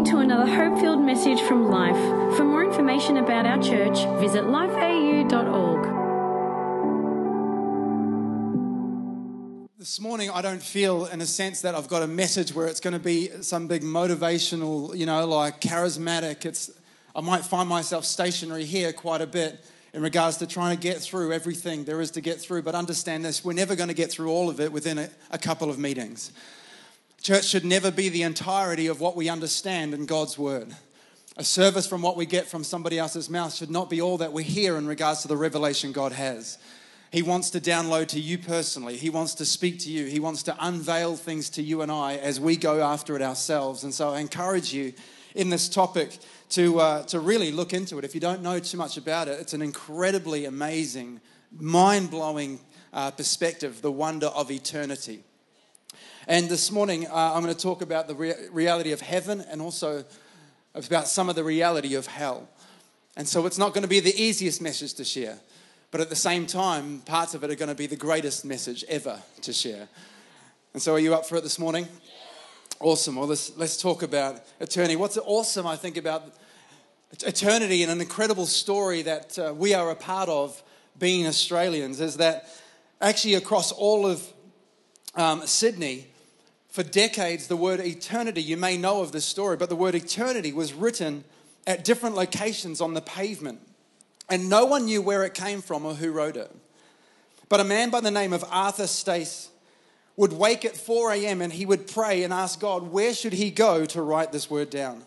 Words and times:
listening 0.00 0.18
to 0.18 0.32
another 0.32 0.50
hope 0.50 0.78
filled 0.80 1.00
message 1.00 1.40
from 1.42 1.68
Life. 1.68 2.36
For 2.36 2.44
more 2.44 2.64
information 2.64 3.18
about 3.18 3.44
our 3.44 3.62
church, 3.62 3.98
visit 4.18 4.44
lifeau.org. 4.44 5.82
This 9.78 10.00
morning, 10.00 10.30
I 10.30 10.40
don't 10.40 10.62
feel, 10.62 11.06
in 11.06 11.20
a 11.20 11.26
sense, 11.26 11.60
that 11.62 11.74
I've 11.74 11.88
got 11.88 12.02
a 12.02 12.06
message 12.06 12.54
where 12.54 12.66
it's 12.66 12.80
going 12.80 12.94
to 12.94 12.98
be 12.98 13.28
some 13.42 13.66
big 13.66 13.82
motivational, 13.82 14.96
you 14.96 15.04
know, 15.04 15.26
like 15.26 15.60
charismatic. 15.60 16.46
It's, 16.46 16.70
I 17.14 17.20
might 17.20 17.44
find 17.44 17.68
myself 17.68 18.04
stationary 18.06 18.64
here 18.64 18.92
quite 18.94 19.20
a 19.20 19.26
bit 19.26 19.62
in 19.92 20.02
regards 20.02 20.38
to 20.38 20.46
trying 20.46 20.76
to 20.76 20.82
get 20.82 20.98
through 20.98 21.32
everything 21.32 21.84
there 21.84 22.00
is 22.00 22.12
to 22.12 22.20
get 22.20 22.40
through. 22.40 22.62
But 22.62 22.74
understand 22.74 23.24
this 23.24 23.44
we're 23.44 23.52
never 23.52 23.76
going 23.76 23.88
to 23.88 23.94
get 23.94 24.10
through 24.10 24.30
all 24.30 24.48
of 24.48 24.60
it 24.60 24.72
within 24.72 24.98
a, 24.98 25.10
a 25.30 25.38
couple 25.38 25.68
of 25.68 25.78
meetings. 25.78 26.32
Church 27.22 27.44
should 27.44 27.66
never 27.66 27.90
be 27.90 28.08
the 28.08 28.22
entirety 28.22 28.86
of 28.86 29.00
what 29.00 29.14
we 29.14 29.28
understand 29.28 29.92
in 29.92 30.06
God's 30.06 30.38
word. 30.38 30.74
A 31.36 31.44
service 31.44 31.86
from 31.86 32.00
what 32.00 32.16
we 32.16 32.24
get 32.24 32.48
from 32.48 32.64
somebody 32.64 32.98
else's 32.98 33.28
mouth 33.28 33.54
should 33.54 33.70
not 33.70 33.90
be 33.90 34.00
all 34.00 34.18
that 34.18 34.32
we 34.32 34.42
hear 34.42 34.76
in 34.76 34.86
regards 34.86 35.22
to 35.22 35.28
the 35.28 35.36
revelation 35.36 35.92
God 35.92 36.12
has. 36.12 36.58
He 37.12 37.22
wants 37.22 37.50
to 37.50 37.60
download 37.60 38.08
to 38.08 38.20
you 38.20 38.38
personally. 38.38 38.96
He 38.96 39.10
wants 39.10 39.34
to 39.34 39.44
speak 39.44 39.80
to 39.80 39.90
you. 39.90 40.06
He 40.06 40.20
wants 40.20 40.42
to 40.44 40.56
unveil 40.60 41.16
things 41.16 41.50
to 41.50 41.62
you 41.62 41.82
and 41.82 41.92
I 41.92 42.16
as 42.16 42.40
we 42.40 42.56
go 42.56 42.82
after 42.82 43.16
it 43.16 43.22
ourselves. 43.22 43.84
And 43.84 43.92
so 43.92 44.10
I 44.10 44.20
encourage 44.20 44.72
you 44.72 44.94
in 45.34 45.50
this 45.50 45.68
topic 45.68 46.18
to, 46.50 46.80
uh, 46.80 47.02
to 47.04 47.20
really 47.20 47.52
look 47.52 47.74
into 47.74 47.98
it. 47.98 48.04
If 48.04 48.14
you 48.14 48.20
don't 48.20 48.42
know 48.42 48.58
too 48.60 48.76
much 48.76 48.96
about 48.96 49.28
it, 49.28 49.40
it's 49.40 49.52
an 49.52 49.62
incredibly 49.62 50.46
amazing, 50.46 51.20
mind 51.52 52.10
blowing 52.10 52.60
uh, 52.92 53.10
perspective, 53.10 53.82
the 53.82 53.92
wonder 53.92 54.28
of 54.28 54.50
eternity. 54.50 55.22
And 56.30 56.48
this 56.48 56.70
morning, 56.70 57.08
uh, 57.08 57.32
I'm 57.34 57.42
going 57.42 57.52
to 57.52 57.60
talk 57.60 57.82
about 57.82 58.06
the 58.06 58.14
rea- 58.14 58.48
reality 58.52 58.92
of 58.92 59.00
heaven 59.00 59.40
and 59.50 59.60
also 59.60 60.04
about 60.76 61.08
some 61.08 61.28
of 61.28 61.34
the 61.34 61.42
reality 61.42 61.96
of 61.96 62.06
hell. 62.06 62.48
And 63.16 63.26
so 63.26 63.46
it's 63.46 63.58
not 63.58 63.74
going 63.74 63.82
to 63.82 63.88
be 63.88 63.98
the 63.98 64.14
easiest 64.14 64.62
message 64.62 64.94
to 64.94 65.04
share, 65.04 65.40
but 65.90 66.00
at 66.00 66.08
the 66.08 66.14
same 66.14 66.46
time, 66.46 67.00
parts 67.00 67.34
of 67.34 67.42
it 67.42 67.50
are 67.50 67.56
going 67.56 67.68
to 67.68 67.74
be 67.74 67.88
the 67.88 67.96
greatest 67.96 68.44
message 68.44 68.84
ever 68.88 69.20
to 69.42 69.52
share. 69.52 69.88
And 70.72 70.80
so, 70.80 70.94
are 70.94 71.00
you 71.00 71.14
up 71.14 71.26
for 71.26 71.34
it 71.34 71.42
this 71.42 71.58
morning? 71.58 71.88
Awesome. 72.78 73.16
Well, 73.16 73.26
let's, 73.26 73.56
let's 73.56 73.76
talk 73.76 74.04
about 74.04 74.40
eternity. 74.60 74.94
What's 74.94 75.18
awesome, 75.18 75.66
I 75.66 75.74
think, 75.74 75.96
about 75.96 76.32
eternity 77.26 77.82
and 77.82 77.90
an 77.90 78.00
incredible 78.00 78.46
story 78.46 79.02
that 79.02 79.36
uh, 79.36 79.52
we 79.52 79.74
are 79.74 79.90
a 79.90 79.96
part 79.96 80.28
of 80.28 80.62
being 80.96 81.26
Australians 81.26 82.00
is 82.00 82.18
that 82.18 82.46
actually 83.00 83.34
across 83.34 83.72
all 83.72 84.06
of 84.06 84.24
um, 85.16 85.44
Sydney, 85.44 86.06
for 86.80 86.88
decades, 86.88 87.46
the 87.46 87.56
word 87.56 87.78
eternity, 87.80 88.42
you 88.42 88.56
may 88.56 88.78
know 88.78 89.02
of 89.02 89.12
this 89.12 89.26
story, 89.26 89.54
but 89.54 89.68
the 89.68 89.76
word 89.76 89.94
eternity 89.94 90.50
was 90.50 90.72
written 90.72 91.24
at 91.66 91.84
different 91.84 92.16
locations 92.16 92.80
on 92.80 92.94
the 92.94 93.02
pavement. 93.02 93.60
And 94.30 94.48
no 94.48 94.64
one 94.64 94.86
knew 94.86 95.02
where 95.02 95.22
it 95.24 95.34
came 95.34 95.60
from 95.60 95.84
or 95.84 95.92
who 95.92 96.10
wrote 96.10 96.38
it. 96.38 96.50
But 97.50 97.60
a 97.60 97.64
man 97.64 97.90
by 97.90 98.00
the 98.00 98.10
name 98.10 98.32
of 98.32 98.46
Arthur 98.50 98.86
Stace 98.86 99.50
would 100.16 100.32
wake 100.32 100.64
at 100.64 100.74
4 100.74 101.12
a.m. 101.12 101.42
and 101.42 101.52
he 101.52 101.66
would 101.66 101.86
pray 101.86 102.22
and 102.22 102.32
ask 102.32 102.58
God, 102.58 102.84
where 102.84 103.12
should 103.12 103.34
he 103.34 103.50
go 103.50 103.84
to 103.84 104.00
write 104.00 104.32
this 104.32 104.48
word 104.48 104.70
down? 104.70 105.04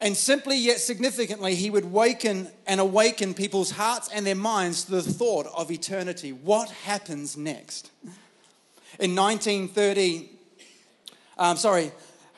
And 0.00 0.16
simply 0.16 0.56
yet 0.56 0.78
significantly, 0.78 1.56
he 1.56 1.70
would 1.70 1.90
waken 1.90 2.50
and 2.68 2.80
awaken 2.80 3.34
people's 3.34 3.72
hearts 3.72 4.08
and 4.14 4.24
their 4.24 4.36
minds 4.36 4.84
to 4.84 4.92
the 4.92 5.02
thought 5.02 5.46
of 5.56 5.72
eternity. 5.72 6.32
What 6.32 6.70
happens 6.70 7.36
next? 7.36 7.90
In 9.00 9.14
1930, 9.16 10.30
um, 11.36 11.56
sorry, 11.56 11.90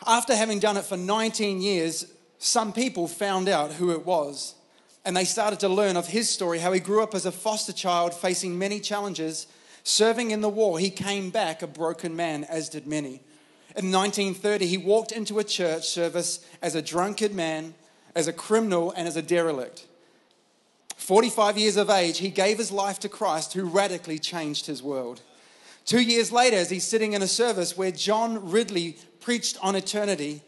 after 0.07 0.35
having 0.35 0.59
done 0.59 0.77
it 0.77 0.85
for 0.85 0.97
19 0.97 1.61
years, 1.61 2.07
some 2.39 2.73
people 2.73 3.09
found 3.09 3.49
out 3.49 3.73
who 3.73 3.91
it 3.91 4.07
was. 4.07 4.55
And 5.05 5.17
they 5.17 5.25
started 5.25 5.61
to 5.61 5.69
learn 5.69 5.97
of 5.97 6.09
his 6.09 6.29
story, 6.29 6.59
how 6.59 6.73
he 6.73 6.81
grew 6.81 7.03
up 7.03 7.15
as 7.15 7.27
a 7.27 7.33
foster 7.33 7.73
child, 7.73 8.15
facing 8.15 8.59
many 8.59 8.81
challenges. 8.81 9.47
Serving 9.85 10.33
in 10.33 10.41
the 10.41 10.49
war, 10.49 10.79
he 10.79 10.91
came 10.91 11.31
back 11.31 11.63
a 11.63 11.67
broken 11.67 12.17
man, 12.17 12.45
as 12.45 12.69
did 12.69 12.87
many. 12.87 13.21
In 13.77 13.93
1930, 13.93 14.67
he 14.67 14.79
walked 14.79 15.13
into 15.13 15.39
a 15.39 15.45
church 15.45 15.87
service 15.87 16.45
as 16.63 16.75
a 16.75 16.83
drunkard 16.83 17.35
man, 17.35 17.75
as 18.15 18.27
a 18.27 18.33
criminal, 18.33 18.91
and 18.93 19.07
as 19.07 19.17
a 19.17 19.23
derelict. 19.23 19.87
45 20.97 21.59
years 21.59 21.77
of 21.77 21.91
age, 21.91 22.19
he 22.19 22.31
gave 22.31 22.59
his 22.59 22.73
life 22.73 22.99
to 23.01 23.09
Christ, 23.09 23.53
who 23.53 23.65
radically 23.65 24.19
changed 24.19 24.67
his 24.67 24.83
world. 24.83 25.21
Two 25.87 26.01
years 26.01 26.33
later, 26.33 26.57
as 26.57 26.69
he's 26.69 26.85
sitting 26.85 27.13
in 27.13 27.23
a 27.23 27.29
service 27.29 27.77
where 27.77 27.93
John 27.93 28.51
Ridley 28.51 28.97
preached 29.21 29.57
on 29.63 29.77
eternity, 29.77 30.43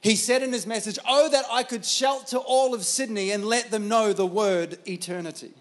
he 0.00 0.14
said 0.14 0.42
in 0.42 0.52
his 0.52 0.66
message, 0.66 0.98
Oh, 1.06 1.28
that 1.30 1.44
I 1.50 1.64
could 1.64 1.84
shout 1.84 2.28
to 2.28 2.38
all 2.38 2.74
of 2.74 2.84
Sydney 2.84 3.32
and 3.32 3.44
let 3.44 3.72
them 3.72 3.88
know 3.88 4.12
the 4.12 4.26
word 4.26 4.78
eternity. 4.86 5.52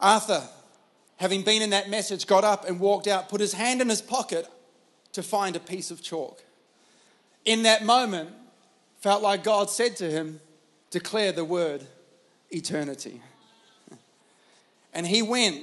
Arthur, 0.00 0.42
having 1.16 1.42
been 1.42 1.62
in 1.62 1.70
that 1.70 1.90
message, 1.90 2.26
got 2.26 2.42
up 2.42 2.66
and 2.66 2.80
walked 2.80 3.06
out, 3.06 3.28
put 3.28 3.40
his 3.40 3.52
hand 3.52 3.80
in 3.82 3.88
his 3.88 4.02
pocket 4.02 4.48
to 5.12 5.22
find 5.22 5.54
a 5.54 5.60
piece 5.60 5.90
of 5.90 6.02
chalk. 6.02 6.42
In 7.44 7.64
that 7.64 7.84
moment, 7.84 8.30
felt 9.00 9.22
like 9.22 9.44
God 9.44 9.68
said 9.68 9.96
to 9.96 10.10
him, 10.10 10.40
Declare 10.90 11.32
the 11.32 11.44
word 11.44 11.86
eternity. 12.50 13.20
And 14.92 15.06
he 15.06 15.22
went 15.22 15.62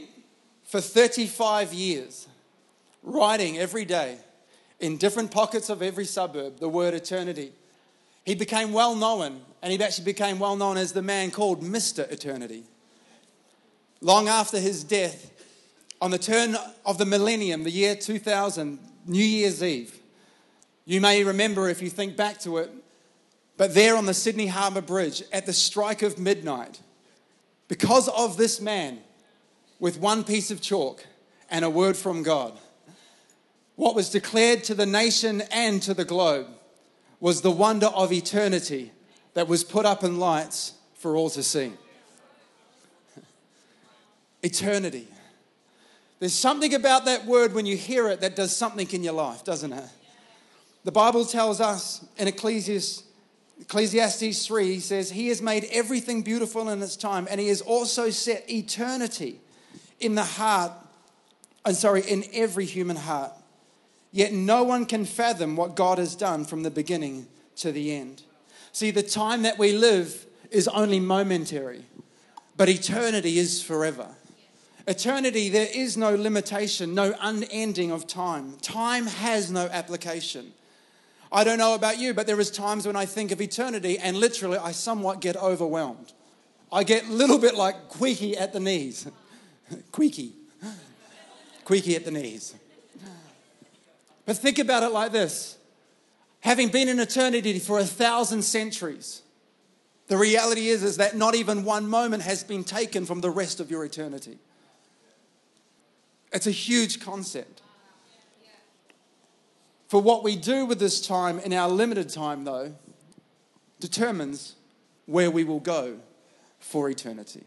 for 0.63 0.81
35 0.81 1.73
years, 1.73 2.27
writing 3.03 3.57
every 3.57 3.85
day 3.85 4.17
in 4.79 4.97
different 4.97 5.31
pockets 5.31 5.69
of 5.69 5.81
every 5.81 6.05
suburb 6.05 6.59
the 6.59 6.69
word 6.69 6.93
eternity. 6.93 7.51
He 8.25 8.35
became 8.35 8.73
well 8.73 8.95
known, 8.95 9.41
and 9.61 9.71
he 9.71 9.83
actually 9.83 10.05
became 10.05 10.39
well 10.39 10.55
known 10.55 10.77
as 10.77 10.93
the 10.93 11.01
man 11.01 11.31
called 11.31 11.61
Mr. 11.61 12.09
Eternity. 12.11 12.63
Long 14.01 14.27
after 14.27 14.59
his 14.59 14.83
death, 14.83 15.31
on 16.01 16.11
the 16.11 16.17
turn 16.17 16.55
of 16.85 16.97
the 16.97 17.05
millennium, 17.05 17.63
the 17.63 17.71
year 17.71 17.95
2000, 17.95 18.79
New 19.05 19.23
Year's 19.23 19.61
Eve, 19.61 19.99
you 20.85 21.01
may 21.01 21.23
remember 21.23 21.69
if 21.69 21.81
you 21.81 21.89
think 21.89 22.15
back 22.15 22.39
to 22.41 22.57
it, 22.59 22.71
but 23.57 23.73
there 23.73 23.97
on 23.97 24.05
the 24.05 24.13
Sydney 24.13 24.47
Harbour 24.47 24.81
Bridge 24.81 25.23
at 25.33 25.45
the 25.45 25.53
strike 25.53 26.01
of 26.01 26.17
midnight, 26.17 26.79
because 27.67 28.07
of 28.07 28.37
this 28.37 28.61
man, 28.61 28.99
with 29.79 29.99
one 29.99 30.23
piece 30.23 30.51
of 30.51 30.61
chalk 30.61 31.05
and 31.49 31.63
a 31.65 31.69
word 31.69 31.95
from 31.95 32.23
God. 32.23 32.53
What 33.75 33.95
was 33.95 34.09
declared 34.09 34.63
to 34.65 34.75
the 34.75 34.85
nation 34.85 35.41
and 35.51 35.81
to 35.83 35.93
the 35.93 36.05
globe 36.05 36.47
was 37.19 37.41
the 37.41 37.51
wonder 37.51 37.87
of 37.87 38.11
eternity 38.11 38.91
that 39.33 39.47
was 39.47 39.63
put 39.63 39.85
up 39.85 40.03
in 40.03 40.19
lights 40.19 40.73
for 40.95 41.15
all 41.15 41.29
to 41.29 41.43
see. 41.43 41.71
eternity. 44.43 45.07
There's 46.19 46.33
something 46.33 46.73
about 46.73 47.05
that 47.05 47.25
word 47.25 47.53
when 47.53 47.65
you 47.65 47.77
hear 47.77 48.09
it 48.09 48.19
that 48.21 48.35
does 48.35 48.55
something 48.55 48.89
in 48.91 49.03
your 49.03 49.13
life, 49.13 49.45
doesn't 49.45 49.71
it? 49.71 49.85
The 50.83 50.91
Bible 50.91 51.25
tells 51.25 51.61
us 51.61 52.05
in 52.17 52.27
Ecclesiastes, 52.27 53.03
Ecclesiastes 53.61 54.45
3, 54.45 54.73
he 54.73 54.79
says, 54.79 55.11
He 55.11 55.29
has 55.29 55.41
made 55.41 55.65
everything 55.71 56.21
beautiful 56.21 56.69
in 56.69 56.81
its 56.81 56.97
time, 56.97 57.27
and 57.29 57.39
He 57.39 57.47
has 57.47 57.61
also 57.61 58.09
set 58.09 58.49
eternity 58.49 59.39
in 59.99 60.15
the 60.15 60.23
heart, 60.23 60.71
I'm 61.65 61.73
sorry, 61.73 62.01
in 62.01 62.23
every 62.33 62.65
human 62.65 62.95
heart. 62.95 63.31
Yet 64.11 64.33
no 64.33 64.63
one 64.63 64.85
can 64.85 65.05
fathom 65.05 65.55
what 65.55 65.75
God 65.75 65.97
has 65.97 66.15
done 66.15 66.45
from 66.45 66.63
the 66.63 66.71
beginning 66.71 67.27
to 67.57 67.71
the 67.71 67.93
end. 67.93 68.23
See, 68.71 68.91
the 68.91 69.03
time 69.03 69.43
that 69.43 69.59
we 69.59 69.73
live 69.73 70.25
is 70.51 70.67
only 70.67 70.99
momentary, 70.99 71.85
but 72.57 72.69
eternity 72.69 73.37
is 73.37 73.61
forever. 73.61 74.07
Eternity, 74.87 75.49
there 75.49 75.67
is 75.71 75.97
no 75.97 76.15
limitation, 76.15 76.95
no 76.95 77.13
unending 77.21 77.91
of 77.91 78.07
time. 78.07 78.57
Time 78.61 79.05
has 79.05 79.51
no 79.51 79.67
application. 79.67 80.51
I 81.31 81.43
don't 81.43 81.59
know 81.59 81.75
about 81.75 81.99
you, 81.99 82.15
but 82.15 82.25
there 82.25 82.39
is 82.39 82.49
times 82.49 82.87
when 82.87 82.95
I 82.95 83.05
think 83.05 83.31
of 83.31 83.39
eternity 83.39 83.99
and 83.99 84.17
literally 84.17 84.57
I 84.57 84.71
somewhat 84.71 85.21
get 85.21 85.37
overwhelmed. 85.37 86.13
I 86.71 86.83
get 86.83 87.05
a 87.07 87.11
little 87.11 87.37
bit 87.37 87.55
like 87.55 87.75
squeaky 87.91 88.35
at 88.35 88.53
the 88.53 88.59
knees. 88.59 89.07
Queaky. 89.91 90.33
Queaky 91.65 91.95
at 91.95 92.05
the 92.05 92.11
knees. 92.11 92.55
But 94.25 94.37
think 94.37 94.59
about 94.59 94.83
it 94.83 94.91
like 94.91 95.11
this 95.11 95.57
having 96.41 96.69
been 96.69 96.87
in 96.87 96.99
eternity 96.99 97.59
for 97.59 97.79
a 97.79 97.85
thousand 97.85 98.43
centuries, 98.43 99.21
the 100.07 100.17
reality 100.17 100.69
is, 100.69 100.83
is 100.83 100.97
that 100.97 101.15
not 101.15 101.35
even 101.35 101.63
one 101.63 101.87
moment 101.87 102.23
has 102.23 102.43
been 102.43 102.63
taken 102.63 103.05
from 103.05 103.21
the 103.21 103.29
rest 103.29 103.59
of 103.59 103.69
your 103.69 103.83
eternity. 103.85 104.37
It's 106.31 106.47
a 106.47 106.51
huge 106.51 106.99
concept. 106.99 107.61
For 109.87 110.01
what 110.01 110.23
we 110.23 110.35
do 110.35 110.65
with 110.65 110.79
this 110.79 111.05
time 111.05 111.39
in 111.39 111.51
our 111.51 111.67
limited 111.67 112.09
time, 112.09 112.43
though, 112.43 112.75
determines 113.79 114.55
where 115.07 115.31
we 115.31 115.43
will 115.43 115.59
go 115.59 115.97
for 116.59 116.89
eternity. 116.89 117.43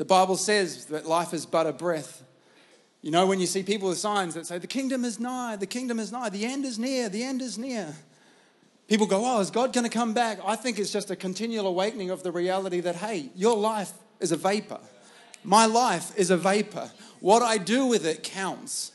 The 0.00 0.06
Bible 0.06 0.38
says 0.38 0.86
that 0.86 1.04
life 1.04 1.34
is 1.34 1.44
but 1.44 1.66
a 1.66 1.74
breath, 1.74 2.22
You 3.02 3.10
know, 3.10 3.26
when 3.26 3.38
you 3.38 3.44
see 3.44 3.62
people 3.62 3.90
with 3.90 3.98
signs 3.98 4.32
that 4.32 4.46
say, 4.46 4.56
the 4.56 4.66
kingdom 4.66 5.04
is 5.04 5.20
nigh, 5.20 5.56
the 5.56 5.66
kingdom 5.66 5.98
is 5.98 6.10
nigh, 6.10 6.30
the 6.30 6.46
end 6.46 6.64
is 6.64 6.78
near, 6.78 7.10
the 7.10 7.22
end 7.22 7.42
is 7.42 7.58
near. 7.58 7.94
People 8.88 9.06
go, 9.06 9.20
oh, 9.22 9.40
is 9.40 9.50
God 9.50 9.74
going 9.74 9.84
to 9.84 9.90
come 9.90 10.14
back? 10.14 10.38
I 10.42 10.56
think 10.56 10.78
it's 10.78 10.90
just 10.90 11.10
a 11.10 11.16
continual 11.16 11.66
awakening 11.66 12.08
of 12.08 12.22
the 12.22 12.32
reality 12.32 12.80
that, 12.80 12.96
hey, 12.96 13.28
your 13.36 13.58
life 13.58 13.92
is 14.20 14.32
a 14.32 14.38
vapor. 14.38 14.80
My 15.44 15.66
life 15.66 16.16
is 16.16 16.30
a 16.30 16.36
vapor. 16.38 16.90
What 17.20 17.42
I 17.42 17.58
do 17.58 17.84
with 17.84 18.06
it 18.06 18.22
counts. 18.22 18.92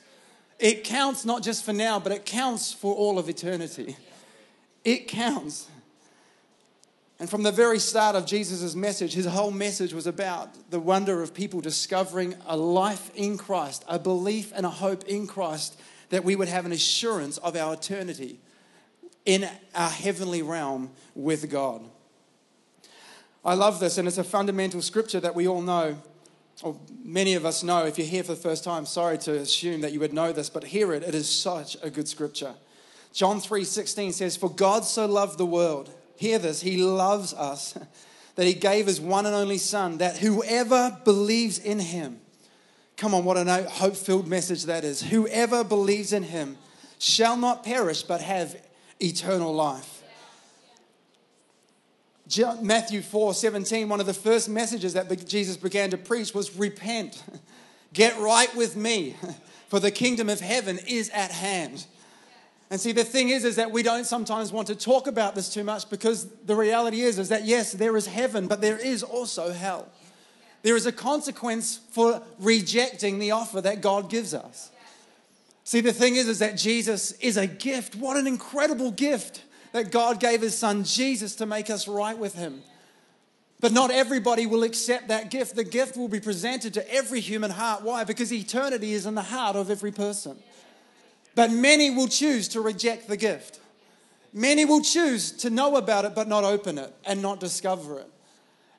It 0.58 0.84
counts 0.84 1.24
not 1.24 1.44
just 1.44 1.64
for 1.64 1.74
now, 1.74 2.00
but 2.00 2.14
it 2.14 2.26
counts 2.26 2.74
for 2.74 2.96
all 2.96 3.20
of 3.20 3.30
eternity. 3.30 3.96
It 4.84 5.08
counts. 5.08 5.68
And 7.18 7.30
from 7.30 7.44
the 7.44 7.52
very 7.52 7.80
start 7.80 8.16
of 8.16 8.26
Jesus' 8.26 8.76
message, 8.76 9.14
his 9.14 9.26
whole 9.26 9.52
message 9.52 9.94
was 9.94 10.06
about 10.06 10.70
the 10.70 10.80
wonder 10.80 11.22
of 11.22 11.34
people 11.34 11.62
discovering 11.62 12.36
a 12.46 12.58
life 12.58 13.10
in 13.16 13.38
Christ, 13.38 13.86
a 13.88 13.98
belief 13.98 14.52
and 14.54 14.66
a 14.66 14.70
hope 14.70 15.06
in 15.06 15.26
Christ 15.26 15.80
that 16.10 16.26
we 16.26 16.36
would 16.36 16.50
have 16.50 16.66
an 16.66 16.74
assurance 16.74 17.38
of 17.38 17.56
our 17.56 17.74
eternity 17.74 18.40
in 19.26 19.50
our 19.74 19.90
heavenly 19.90 20.42
realm 20.42 20.92
with 21.16 21.50
God. 21.50 21.84
I 23.46 23.54
love 23.54 23.80
this, 23.80 23.98
and 23.98 24.08
it's 24.08 24.18
a 24.18 24.24
fundamental 24.24 24.82
scripture 24.82 25.20
that 25.22 25.36
we 25.36 25.48
all 25.48 25.62
know, 25.62 25.98
or 26.64 26.78
many 27.04 27.36
of 27.36 27.46
us 27.46 27.64
know. 27.64 27.86
If 27.86 27.98
you're 27.98 28.08
here 28.08 28.24
for 28.24 28.34
the 28.34 28.42
first 28.42 28.64
time, 28.64 28.86
sorry 28.86 29.18
to 29.20 29.38
assume 29.38 29.82
that 29.82 29.94
you 29.94 30.00
would 30.02 30.14
know 30.14 30.34
this, 30.34 30.50
but 30.50 30.66
hear 30.66 30.94
it. 30.94 31.02
It 31.02 31.16
is 31.16 31.30
such 31.30 31.78
a 31.82 31.90
good 31.90 32.08
scripture. 32.08 32.56
John 33.14 33.40
3:16 33.40 34.12
says, 34.14 34.36
"For 34.36 34.50
God 34.50 34.84
so 34.84 35.06
loved 35.06 35.38
the 35.38 35.46
world." 35.46 35.92
Hear 36.18 36.40
this, 36.40 36.62
he 36.62 36.78
loves 36.78 37.34
us 37.34 37.78
that 38.36 38.46
he 38.46 38.54
gave 38.54 38.88
his 38.88 39.00
one 39.00 39.26
and 39.26 39.36
only 39.36 39.58
son 39.58 39.98
that 40.00 40.18
whoever 40.18 40.98
believes 41.04 41.60
in 41.60 41.80
him 41.80 42.20
Come 42.98 43.14
on, 43.14 43.26
what 43.26 43.36
a 43.36 43.70
hope 43.70 43.96
filled 43.96 44.28
message 44.28 44.66
that 44.66 44.84
is. 44.84 45.02
Whoever 45.02 45.64
believes 45.64 46.14
in 46.14 46.24
him 46.24 46.58
shall 46.98 47.36
not 47.36 47.64
perish 47.64 48.04
but 48.04 48.22
have 48.22 48.56
eternal 49.02 49.54
life. 49.54 49.92
Matthew 52.62 53.02
4 53.02 53.34
17, 53.34 53.90
one 53.90 54.00
of 54.00 54.06
the 54.06 54.14
first 54.14 54.50
messages 54.50 54.94
that 54.94 55.28
Jesus 55.28 55.58
began 55.58 55.92
to 55.92 55.98
preach 55.98 56.34
was 56.34 56.56
repent, 56.56 57.22
get 57.94 58.18
right 58.20 58.54
with 58.56 58.76
me, 58.76 59.16
for 59.68 59.80
the 59.80 59.92
kingdom 59.92 60.30
of 60.30 60.40
heaven 60.40 60.80
is 60.88 61.10
at 61.10 61.32
hand. 61.32 61.86
And 62.76 62.82
see, 62.82 62.92
the 62.92 63.06
thing 63.06 63.30
is, 63.30 63.46
is 63.46 63.56
that 63.56 63.72
we 63.72 63.84
don't 63.84 64.04
sometimes 64.04 64.52
want 64.52 64.68
to 64.68 64.76
talk 64.76 65.08
about 65.08 65.34
this 65.34 65.48
too 65.48 65.64
much 65.64 65.90
because 65.90 66.28
the 66.46 66.58
reality 66.58 67.00
is, 67.00 67.18
is 67.18 67.30
that 67.30 67.46
yes, 67.46 67.72
there 67.72 67.96
is 67.96 68.06
heaven, 68.06 68.48
but 68.48 68.60
there 68.60 68.78
is 68.78 69.02
also 69.02 69.54
hell. 69.54 69.88
There 70.62 70.76
is 70.76 70.86
a 70.86 70.92
consequence 70.92 71.80
for 71.92 72.22
rejecting 72.38 73.18
the 73.18 73.32
offer 73.32 73.62
that 73.62 73.80
God 73.80 74.10
gives 74.10 74.34
us. 74.34 74.72
See, 75.64 75.80
the 75.80 75.94
thing 75.94 76.18
is, 76.18 76.28
is 76.28 76.40
that 76.40 76.58
Jesus 76.58 77.14
is 77.14 77.38
a 77.38 77.48
gift. 77.48 77.96
What 77.96 78.18
an 78.18 78.28
incredible 78.28 78.92
gift 78.92 79.44
that 79.72 79.90
God 79.90 80.20
gave 80.20 80.42
his 80.42 80.58
son 80.58 80.84
Jesus 80.84 81.34
to 81.36 81.46
make 81.46 81.70
us 81.70 81.88
right 81.88 82.18
with 82.18 82.36
him. 82.36 82.62
But 83.62 83.72
not 83.72 83.90
everybody 83.90 84.48
will 84.48 84.64
accept 84.64 85.08
that 85.08 85.32
gift. 85.32 85.56
The 85.56 85.64
gift 85.64 85.96
will 85.96 86.10
be 86.10 86.20
presented 86.20 86.74
to 86.74 86.94
every 86.94 87.22
human 87.22 87.52
heart. 87.52 87.84
Why? 87.84 88.04
Because 88.04 88.34
eternity 88.34 88.92
is 88.92 89.06
in 89.06 89.16
the 89.16 89.22
heart 89.22 89.56
of 89.56 89.72
every 89.72 89.94
person. 89.94 90.36
But 91.36 91.52
many 91.52 91.90
will 91.90 92.08
choose 92.08 92.48
to 92.50 92.62
reject 92.62 93.08
the 93.08 93.18
gift. 93.18 93.60
Many 94.34 94.66
will 94.66 94.82
choose 94.82 95.32
to 95.34 95.50
know 95.50 95.76
about 95.76 96.06
it 96.06 96.16
but 96.16 96.28
not 96.28 96.44
open 96.44 96.78
it 96.78 96.94
and 97.06 97.22
not 97.22 97.40
discover 97.40 98.00
it. 98.00 98.10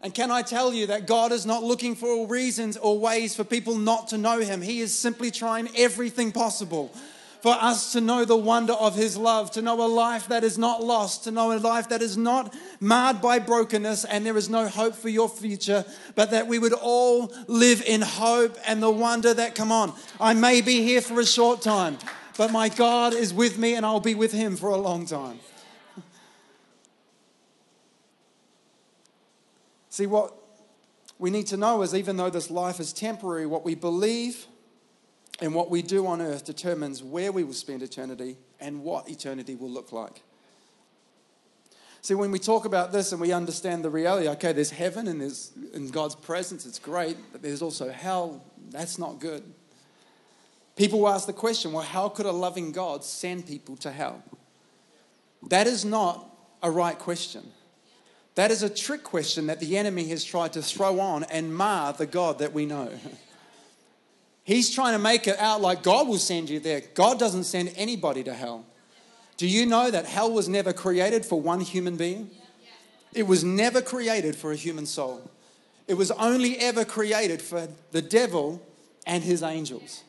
And 0.03 0.14
can 0.14 0.31
I 0.31 0.43
tell 0.43 0.73
you 0.73 0.88
that 0.88 1.06
God 1.06 1.32
is 1.32 1.47
not 1.47 1.62
looking 1.62 1.94
for 1.94 2.26
reasons 2.26 2.76
or 2.76 2.99
ways 2.99 3.35
for 3.35 3.44
people 3.44 3.76
not 3.76 4.08
to 4.08 4.19
know 4.19 4.41
Him? 4.41 4.61
He 4.61 4.81
is 4.81 4.97
simply 4.97 5.31
trying 5.31 5.69
everything 5.76 6.32
possible 6.32 6.94
for 7.43 7.53
us 7.53 7.93
to 7.93 8.00
know 8.00 8.25
the 8.25 8.37
wonder 8.37 8.75
of 8.75 8.94
His 8.94 9.17
love, 9.17 9.50
to 9.52 9.62
know 9.62 9.81
a 9.81 9.88
life 9.88 10.29
that 10.29 10.44
is 10.44 10.59
not 10.59 10.82
lost, 10.82 11.25
to 11.25 11.31
know 11.31 11.52
a 11.52 11.59
life 11.59 11.88
that 11.88 12.02
is 12.02 12.17
not 12.17 12.55
marred 12.81 13.23
by 13.23 13.38
brokenness 13.38 14.05
and 14.05 14.26
there 14.26 14.37
is 14.37 14.50
no 14.50 14.69
hope 14.69 14.94
for 14.94 15.09
your 15.09 15.29
future, 15.29 15.85
but 16.14 16.31
that 16.31 16.47
we 16.47 16.59
would 16.59 16.73
all 16.75 17.32
live 17.47 17.82
in 17.82 18.02
hope 18.02 18.56
and 18.67 18.82
the 18.82 18.91
wonder 18.91 19.32
that, 19.32 19.55
come 19.55 19.73
on, 19.73 19.93
I 20.20 20.35
may 20.35 20.61
be 20.61 20.82
here 20.82 21.00
for 21.00 21.20
a 21.20 21.26
short 21.26 21.62
time, 21.62 21.99
but 22.37 22.53
my 22.53 22.69
God 22.69 23.15
is 23.15 23.33
with 23.33 23.59
me 23.59 23.75
and 23.75 23.87
I'll 23.87 24.00
be 24.00 24.15
with 24.15 24.33
Him 24.33 24.56
for 24.56 24.71
a 24.71 24.77
long 24.77 25.06
time. 25.06 25.41
See, 29.91 30.06
what 30.06 30.35
we 31.19 31.31
need 31.31 31.47
to 31.49 31.56
know 31.56 31.83
is 31.83 31.94
even 31.94 32.17
though 32.17 32.31
this 32.31 32.50
life 32.50 32.81
is 32.81 32.93
temporary, 32.93 33.47
what 33.47 33.65
we 33.65 33.75
believe 33.75 34.47
and 35.41 35.55
what 35.55 35.71
we 35.71 35.83
do 35.83 36.06
on 36.06 36.21
earth 36.21 36.44
determines 36.44 37.03
where 37.03 37.33
we 37.33 37.44
will 37.44 37.53
spend 37.53 37.83
eternity 37.83 38.37
and 38.61 38.83
what 38.83 39.09
eternity 39.09 39.55
will 39.55 39.71
look 39.71 39.93
like. 39.93 40.23
See, 42.03 42.15
when 42.15 42.31
we 42.31 42.38
talk 42.38 42.67
about 42.67 42.93
this 42.93 43.11
and 43.12 43.21
we 43.21 43.33
understand 43.33 43.85
the 43.85 43.91
reality, 43.91 44.29
okay, 44.29 44.53
there's 44.53 44.71
heaven 44.71 45.09
and 45.09 45.21
there's 45.21 45.50
in 45.73 45.88
God's 45.88 46.15
presence, 46.15 46.65
it's 46.65 46.79
great, 46.79 47.17
but 47.33 47.43
there's 47.43 47.62
also 47.62 47.91
hell. 47.91 48.44
That's 48.71 48.99
not 48.99 49.19
good. 49.19 49.43
People 50.76 51.00
will 51.00 51.08
ask 51.08 51.26
the 51.26 51.32
question, 51.32 51.73
well, 51.73 51.82
how 51.82 52.11
could 52.11 52.26
a 52.26 52.32
loving 52.32 52.70
God 52.70 53.02
send 53.02 53.46
people 53.46 53.76
to 53.78 53.90
hell? 53.90 54.23
That 55.49 55.67
is 55.67 55.84
not 55.84 56.28
a 56.62 56.70
right 56.70 56.99
question. 56.99 57.43
That 58.34 58.50
is 58.50 58.62
a 58.62 58.69
trick 58.69 59.02
question 59.02 59.46
that 59.46 59.58
the 59.58 59.78
enemy 59.78 60.08
has 60.08 60.23
tried 60.23 60.52
to 60.52 60.62
throw 60.62 61.00
on 61.00 61.25
and 61.25 61.55
mar 61.55 61.94
the 61.94 62.06
God 62.06 62.38
that 62.40 62.52
we 62.52 62.67
know. 62.67 62.90
He's 64.44 64.73
trying 64.73 64.93
to 64.93 64.99
make 64.99 65.26
it 65.26 65.38
out 65.38 65.62
like 65.62 65.82
God 65.82 66.06
will 66.06 66.19
send 66.19 66.50
you 66.50 66.61
there. 66.61 66.82
God 66.94 67.19
doesn't 67.19 67.44
send 67.44 67.73
anybody 67.75 68.23
to 68.25 68.34
hell. 68.34 68.67
Do 69.38 69.46
you 69.46 69.64
know 69.67 69.90
that 69.90 70.05
hell 70.05 70.31
was 70.31 70.49
never 70.49 70.73
created 70.73 71.25
for 71.25 71.40
one 71.40 71.61
human 71.61 71.96
being? 71.96 72.31
It 73.14 73.26
was 73.26 73.43
never 73.43 73.81
created 73.81 74.37
for 74.37 74.52
a 74.52 74.56
human 74.56 74.84
soul. 74.84 75.31
It 75.88 75.94
was 75.94 76.11
only 76.12 76.58
ever 76.58 76.84
created 76.84 77.40
for 77.40 77.69
the 77.93 78.02
devil 78.02 78.62
and 79.06 79.25
his 79.25 79.43
angels 79.43 80.02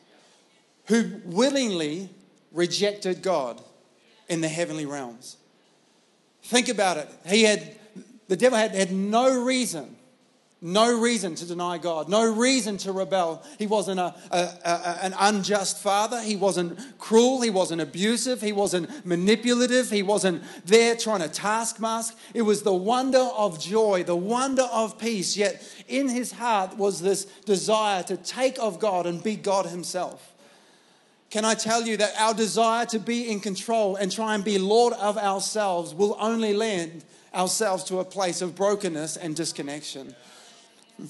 who 0.88 1.20
willingly 1.24 2.10
rejected 2.52 3.22
God 3.22 3.60
in 4.28 4.40
the 4.40 4.48
heavenly 4.48 4.86
realms. 4.86 5.36
Think 6.42 6.68
about 6.68 6.96
it. 6.96 7.08
He 7.26 7.44
had 7.44 7.76
the 8.28 8.36
devil 8.36 8.58
had, 8.58 8.74
had 8.74 8.92
no 8.92 9.42
reason, 9.42 9.96
no 10.60 10.98
reason 10.98 11.34
to 11.36 11.46
deny 11.46 11.78
God, 11.78 12.08
no 12.08 12.30
reason 12.30 12.76
to 12.78 12.92
rebel. 12.92 13.42
He 13.58 13.66
wasn't 13.66 14.00
a, 14.00 14.14
a, 14.30 14.38
a, 14.64 14.98
an 15.02 15.14
unjust 15.18 15.78
father. 15.78 16.20
He 16.20 16.36
wasn't 16.36 16.78
cruel. 16.98 17.40
He 17.40 17.50
wasn't 17.50 17.80
abusive. 17.80 18.42
He 18.42 18.52
wasn't 18.52 19.06
manipulative. 19.06 19.90
He 19.90 20.02
wasn't 20.02 20.42
there 20.66 20.94
trying 20.94 21.20
to 21.20 21.28
taskmask. 21.28 22.16
It 22.34 22.42
was 22.42 22.62
the 22.62 22.74
wonder 22.74 23.28
of 23.36 23.58
joy, 23.60 24.04
the 24.04 24.16
wonder 24.16 24.68
of 24.72 24.98
peace. 24.98 25.36
Yet 25.36 25.62
in 25.86 26.08
his 26.08 26.32
heart 26.32 26.76
was 26.76 27.00
this 27.00 27.24
desire 27.24 28.02
to 28.04 28.16
take 28.16 28.58
of 28.58 28.78
God 28.78 29.06
and 29.06 29.22
be 29.22 29.36
God 29.36 29.66
himself. 29.66 30.34
Can 31.30 31.44
I 31.44 31.54
tell 31.54 31.86
you 31.86 31.96
that 31.98 32.14
our 32.18 32.32
desire 32.32 32.86
to 32.86 32.98
be 32.98 33.30
in 33.30 33.40
control 33.40 33.96
and 33.96 34.10
try 34.10 34.34
and 34.34 34.42
be 34.42 34.58
Lord 34.58 34.94
of 34.94 35.18
ourselves 35.18 35.94
will 35.94 36.16
only 36.18 36.54
land 36.54 37.04
ourselves 37.34 37.84
to 37.84 38.00
a 38.00 38.04
place 38.04 38.40
of 38.40 38.54
brokenness 38.54 39.16
and 39.16 39.36
disconnection. 39.36 40.14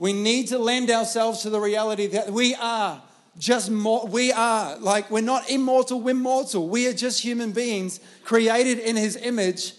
We 0.00 0.12
need 0.12 0.46
to 0.48 0.58
lend 0.58 0.92
ourselves 0.92 1.42
to 1.42 1.50
the 1.50 1.58
reality 1.58 2.06
that 2.06 2.30
we 2.30 2.54
are 2.54 3.02
just 3.36 3.68
more, 3.68 4.06
we 4.06 4.30
are 4.30 4.76
like, 4.78 5.10
we're 5.10 5.20
not 5.20 5.50
immortal, 5.50 6.00
we're 6.00 6.14
mortal. 6.14 6.68
We 6.68 6.86
are 6.86 6.92
just 6.92 7.20
human 7.20 7.50
beings 7.50 7.98
created 8.24 8.78
in 8.78 8.94
His 8.94 9.16
image 9.16 9.74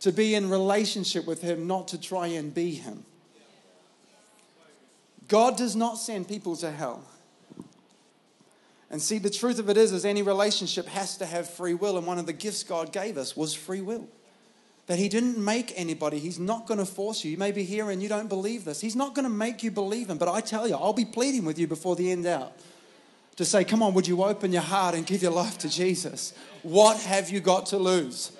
to 0.00 0.12
be 0.12 0.36
in 0.36 0.48
relationship 0.48 1.26
with 1.26 1.42
Him, 1.42 1.66
not 1.66 1.88
to 1.88 2.00
try 2.00 2.28
and 2.28 2.54
be 2.54 2.74
Him. 2.74 3.04
God 5.26 5.56
does 5.56 5.74
not 5.74 5.98
send 5.98 6.28
people 6.28 6.56
to 6.56 6.70
hell. 6.70 7.02
And 8.90 9.02
see, 9.02 9.18
the 9.18 9.30
truth 9.30 9.58
of 9.58 9.68
it 9.68 9.76
is, 9.76 9.92
is 9.92 10.04
any 10.04 10.22
relationship 10.22 10.86
has 10.86 11.16
to 11.18 11.26
have 11.26 11.48
free 11.48 11.74
will. 11.74 11.98
And 11.98 12.06
one 12.06 12.18
of 12.18 12.26
the 12.26 12.32
gifts 12.32 12.62
God 12.62 12.92
gave 12.92 13.18
us 13.18 13.36
was 13.36 13.54
free 13.54 13.82
will 13.82 14.08
that 14.88 14.98
He 14.98 15.08
didn't 15.08 15.38
make 15.42 15.72
anybody. 15.76 16.18
He's 16.18 16.38
not 16.38 16.66
going 16.66 16.78
to 16.78 16.86
force 16.86 17.22
you. 17.22 17.30
You 17.30 17.36
may 17.36 17.52
be 17.52 17.62
here 17.62 17.90
and 17.90 18.02
you 18.02 18.08
don't 18.08 18.28
believe 18.28 18.64
this. 18.64 18.80
He's 18.80 18.96
not 18.96 19.14
going 19.14 19.24
to 19.24 19.30
make 19.30 19.62
you 19.62 19.70
believe 19.70 20.08
Him. 20.08 20.18
But 20.18 20.28
I 20.28 20.40
tell 20.40 20.66
you, 20.66 20.74
I'll 20.74 20.94
be 20.94 21.04
pleading 21.04 21.44
with 21.44 21.58
you 21.58 21.66
before 21.66 21.94
the 21.94 22.10
end 22.10 22.26
out 22.26 22.52
to 23.36 23.44
say, 23.44 23.64
Come 23.64 23.82
on, 23.82 23.92
would 23.94 24.08
you 24.08 24.24
open 24.24 24.50
your 24.50 24.62
heart 24.62 24.94
and 24.94 25.06
give 25.06 25.22
your 25.22 25.32
life 25.32 25.58
to 25.58 25.68
Jesus? 25.68 26.32
What 26.62 26.98
have 27.02 27.28
you 27.28 27.40
got 27.40 27.66
to 27.66 27.76
lose? 27.76 28.32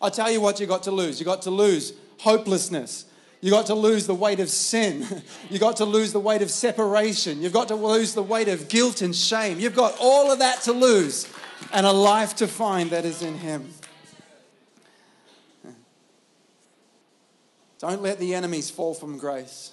I 0.00 0.10
tell 0.10 0.30
you 0.30 0.40
what 0.40 0.60
you 0.60 0.66
got 0.66 0.84
to 0.84 0.92
lose. 0.92 1.18
You 1.18 1.26
got 1.26 1.42
to 1.42 1.50
lose 1.50 1.92
hopelessness. 2.20 3.04
You 3.40 3.50
got 3.50 3.66
to 3.66 3.74
lose 3.74 4.06
the 4.06 4.14
weight 4.14 4.40
of 4.40 4.48
sin. 4.48 5.06
You 5.50 5.58
got 5.58 5.76
to 5.76 5.84
lose 5.84 6.12
the 6.12 6.20
weight 6.20 6.42
of 6.42 6.50
separation. 6.50 7.40
You've 7.40 7.54
got 7.54 7.68
to 7.68 7.74
lose 7.74 8.12
the 8.12 8.22
weight 8.22 8.48
of 8.48 8.68
guilt 8.68 9.00
and 9.00 9.16
shame. 9.16 9.58
You've 9.58 9.76
got 9.76 9.96
all 9.98 10.30
of 10.30 10.40
that 10.40 10.60
to 10.62 10.72
lose 10.72 11.26
and 11.72 11.86
a 11.86 11.92
life 11.92 12.36
to 12.36 12.46
find 12.46 12.90
that 12.90 13.04
is 13.04 13.22
in 13.22 13.38
Him. 13.38 13.72
Don't 17.78 18.02
let 18.02 18.18
the 18.18 18.34
enemies 18.34 18.70
fall 18.70 18.92
from 18.92 19.18
grace 19.18 19.72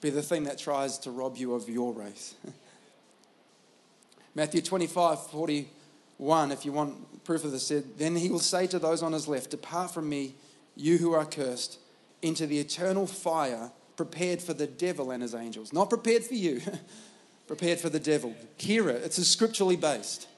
be 0.00 0.10
the 0.10 0.22
thing 0.22 0.44
that 0.44 0.58
tries 0.58 0.98
to 0.98 1.10
rob 1.10 1.36
you 1.36 1.54
of 1.54 1.68
your 1.68 1.92
race. 1.92 2.34
Matthew 4.34 4.60
25, 4.60 5.26
41, 5.28 6.52
if 6.52 6.64
you 6.64 6.72
want 6.72 7.24
proof 7.24 7.44
of 7.44 7.52
this, 7.52 7.66
said, 7.66 7.98
Then 7.98 8.16
he 8.16 8.28
will 8.28 8.38
say 8.38 8.66
to 8.68 8.78
those 8.78 9.02
on 9.02 9.12
his 9.12 9.28
left, 9.28 9.50
Depart 9.50 9.92
from 9.92 10.08
me, 10.08 10.34
you 10.74 10.98
who 10.98 11.12
are 11.12 11.24
cursed, 11.24 11.78
into 12.22 12.46
the 12.46 12.58
eternal 12.58 13.06
fire 13.06 13.70
prepared 13.96 14.42
for 14.42 14.54
the 14.54 14.66
devil 14.66 15.10
and 15.10 15.22
his 15.22 15.34
angels. 15.34 15.72
Not 15.72 15.90
prepared 15.90 16.24
for 16.24 16.34
you, 16.34 16.60
prepared 17.46 17.78
for 17.78 17.88
the 17.88 18.00
devil. 18.00 18.34
Hear 18.56 18.88
it, 18.88 19.02
it's 19.04 19.22
scripturally 19.26 19.76
based. 19.76 20.28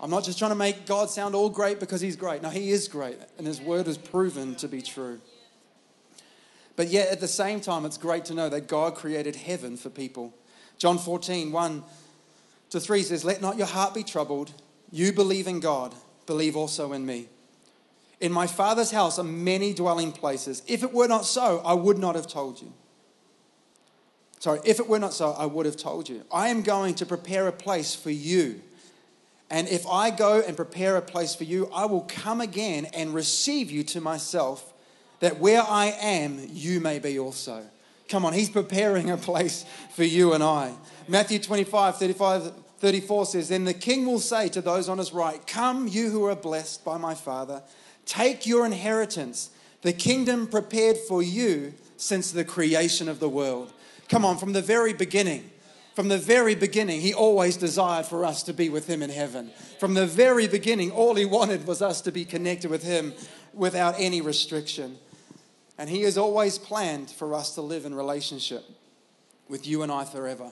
I'm 0.00 0.10
not 0.10 0.24
just 0.24 0.38
trying 0.38 0.50
to 0.52 0.56
make 0.56 0.86
God 0.86 1.10
sound 1.10 1.34
all 1.34 1.50
great 1.50 1.78
because 1.78 2.00
he's 2.00 2.16
great. 2.16 2.42
No, 2.42 2.48
he 2.48 2.70
is 2.70 2.88
great, 2.88 3.18
and 3.36 3.46
his 3.46 3.60
word 3.60 3.86
is 3.86 3.98
proven 3.98 4.54
to 4.56 4.68
be 4.68 4.80
true. 4.80 5.20
But 6.76 6.88
yet, 6.88 7.08
at 7.08 7.20
the 7.20 7.28
same 7.28 7.60
time, 7.60 7.84
it's 7.84 7.98
great 7.98 8.24
to 8.26 8.34
know 8.34 8.48
that 8.48 8.66
God 8.66 8.94
created 8.94 9.36
heaven 9.36 9.76
for 9.76 9.90
people. 9.90 10.32
John 10.78 10.96
14, 10.96 11.52
1 11.52 11.84
to 12.70 12.80
3 12.80 13.02
says, 13.02 13.24
Let 13.24 13.42
not 13.42 13.58
your 13.58 13.66
heart 13.66 13.92
be 13.92 14.02
troubled. 14.02 14.52
You 14.90 15.12
believe 15.12 15.46
in 15.46 15.60
God, 15.60 15.94
believe 16.24 16.56
also 16.56 16.94
in 16.94 17.04
me. 17.04 17.28
In 18.20 18.32
my 18.32 18.46
Father's 18.46 18.90
house 18.90 19.18
are 19.18 19.24
many 19.24 19.72
dwelling 19.72 20.12
places. 20.12 20.62
If 20.66 20.82
it 20.82 20.92
were 20.92 21.08
not 21.08 21.24
so, 21.24 21.62
I 21.64 21.72
would 21.72 21.98
not 21.98 22.14
have 22.14 22.26
told 22.26 22.60
you. 22.60 22.72
Sorry, 24.40 24.60
if 24.64 24.78
it 24.78 24.88
were 24.88 24.98
not 24.98 25.12
so, 25.12 25.32
I 25.32 25.46
would 25.46 25.66
have 25.66 25.76
told 25.76 26.08
you. 26.08 26.22
I 26.32 26.48
am 26.48 26.62
going 26.62 26.94
to 26.96 27.06
prepare 27.06 27.46
a 27.46 27.52
place 27.52 27.94
for 27.94 28.10
you. 28.10 28.62
And 29.50 29.68
if 29.68 29.86
I 29.86 30.10
go 30.10 30.40
and 30.40 30.56
prepare 30.56 30.96
a 30.96 31.02
place 31.02 31.34
for 31.34 31.44
you, 31.44 31.68
I 31.74 31.86
will 31.86 32.06
come 32.08 32.40
again 32.40 32.86
and 32.94 33.12
receive 33.12 33.70
you 33.70 33.82
to 33.84 34.00
myself, 34.00 34.72
that 35.18 35.40
where 35.40 35.62
I 35.62 35.86
am, 36.00 36.40
you 36.50 36.80
may 36.80 36.98
be 36.98 37.18
also. 37.18 37.64
Come 38.08 38.24
on, 38.24 38.32
he's 38.32 38.48
preparing 38.48 39.10
a 39.10 39.16
place 39.16 39.64
for 39.94 40.04
you 40.04 40.32
and 40.32 40.42
I. 40.42 40.74
Matthew 41.06 41.38
25, 41.38 41.98
35, 41.98 42.52
34 42.78 43.26
says, 43.26 43.48
Then 43.48 43.64
the 43.64 43.74
king 43.74 44.06
will 44.06 44.20
say 44.20 44.48
to 44.48 44.60
those 44.60 44.88
on 44.88 44.98
his 44.98 45.12
right, 45.12 45.44
Come, 45.46 45.86
you 45.86 46.10
who 46.10 46.24
are 46.24 46.36
blessed 46.36 46.84
by 46.84 46.96
my 46.96 47.14
Father, 47.14 47.62
take 48.10 48.44
your 48.44 48.66
inheritance, 48.66 49.50
the 49.82 49.92
kingdom 49.92 50.48
prepared 50.48 50.98
for 50.98 51.22
you 51.22 51.72
since 51.96 52.32
the 52.32 52.44
creation 52.44 53.08
of 53.08 53.20
the 53.20 53.28
world. 53.28 53.72
Come 54.08 54.24
on, 54.24 54.36
from 54.36 54.52
the 54.52 54.60
very 54.60 54.92
beginning. 54.92 55.48
From 55.94 56.08
the 56.08 56.18
very 56.18 56.56
beginning, 56.56 57.00
he 57.00 57.14
always 57.14 57.56
desired 57.56 58.06
for 58.06 58.24
us 58.24 58.42
to 58.44 58.52
be 58.52 58.68
with 58.68 58.88
him 58.88 59.00
in 59.02 59.10
heaven. 59.10 59.52
From 59.78 59.94
the 59.94 60.06
very 60.06 60.48
beginning, 60.48 60.90
all 60.90 61.14
he 61.14 61.24
wanted 61.24 61.68
was 61.68 61.80
us 61.80 62.00
to 62.00 62.10
be 62.10 62.24
connected 62.24 62.68
with 62.70 62.82
him 62.82 63.12
without 63.54 63.94
any 63.96 64.20
restriction. 64.20 64.98
And 65.78 65.88
he 65.88 66.02
has 66.02 66.18
always 66.18 66.58
planned 66.58 67.10
for 67.10 67.32
us 67.32 67.54
to 67.54 67.60
live 67.60 67.84
in 67.84 67.94
relationship 67.94 68.64
with 69.48 69.68
you 69.68 69.82
and 69.82 69.92
I 69.92 70.04
forever. 70.04 70.50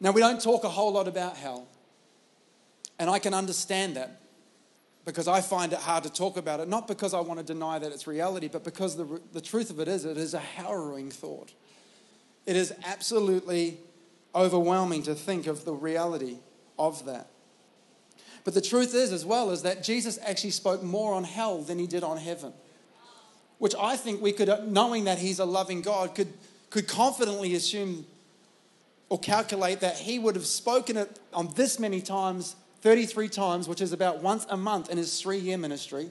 Now, 0.00 0.12
we 0.12 0.20
don't 0.20 0.40
talk 0.40 0.62
a 0.62 0.68
whole 0.68 0.92
lot 0.92 1.08
about 1.08 1.36
hell. 1.36 1.66
And 2.98 3.10
I 3.10 3.18
can 3.18 3.34
understand 3.34 3.96
that 3.96 4.21
because 5.04 5.26
I 5.26 5.40
find 5.40 5.72
it 5.72 5.80
hard 5.80 6.04
to 6.04 6.12
talk 6.12 6.36
about 6.36 6.60
it, 6.60 6.68
not 6.68 6.86
because 6.86 7.12
I 7.12 7.20
want 7.20 7.40
to 7.40 7.44
deny 7.44 7.78
that 7.78 7.90
it's 7.90 8.06
reality, 8.06 8.48
but 8.48 8.64
because 8.64 8.96
the, 8.96 9.20
the 9.32 9.40
truth 9.40 9.70
of 9.70 9.80
it 9.80 9.88
is, 9.88 10.04
it 10.04 10.16
is 10.16 10.34
a 10.34 10.38
harrowing 10.38 11.10
thought. 11.10 11.52
It 12.46 12.56
is 12.56 12.72
absolutely 12.84 13.78
overwhelming 14.34 15.02
to 15.04 15.14
think 15.14 15.46
of 15.46 15.64
the 15.64 15.72
reality 15.72 16.36
of 16.78 17.04
that. 17.06 17.28
But 18.44 18.54
the 18.54 18.60
truth 18.60 18.94
is, 18.94 19.12
as 19.12 19.24
well, 19.24 19.50
is 19.50 19.62
that 19.62 19.84
Jesus 19.84 20.18
actually 20.24 20.50
spoke 20.50 20.82
more 20.82 21.14
on 21.14 21.24
hell 21.24 21.62
than 21.62 21.78
he 21.78 21.86
did 21.86 22.02
on 22.02 22.16
heaven. 22.16 22.52
Which 23.58 23.74
I 23.78 23.96
think 23.96 24.20
we 24.20 24.32
could, 24.32 24.50
knowing 24.66 25.04
that 25.04 25.18
he's 25.18 25.38
a 25.38 25.44
loving 25.44 25.82
God, 25.82 26.14
could, 26.14 26.32
could 26.70 26.88
confidently 26.88 27.54
assume 27.54 28.06
or 29.08 29.18
calculate 29.18 29.80
that 29.80 29.98
he 29.98 30.18
would 30.18 30.34
have 30.34 30.46
spoken 30.46 30.96
it 30.96 31.20
on 31.32 31.52
this 31.54 31.78
many 31.78 32.00
times, 32.00 32.56
33 32.82 33.28
times, 33.28 33.68
which 33.68 33.80
is 33.80 33.92
about 33.92 34.22
once 34.22 34.44
a 34.50 34.56
month 34.56 34.90
in 34.90 34.98
his 34.98 35.20
three 35.20 35.38
year 35.38 35.56
ministry. 35.56 36.10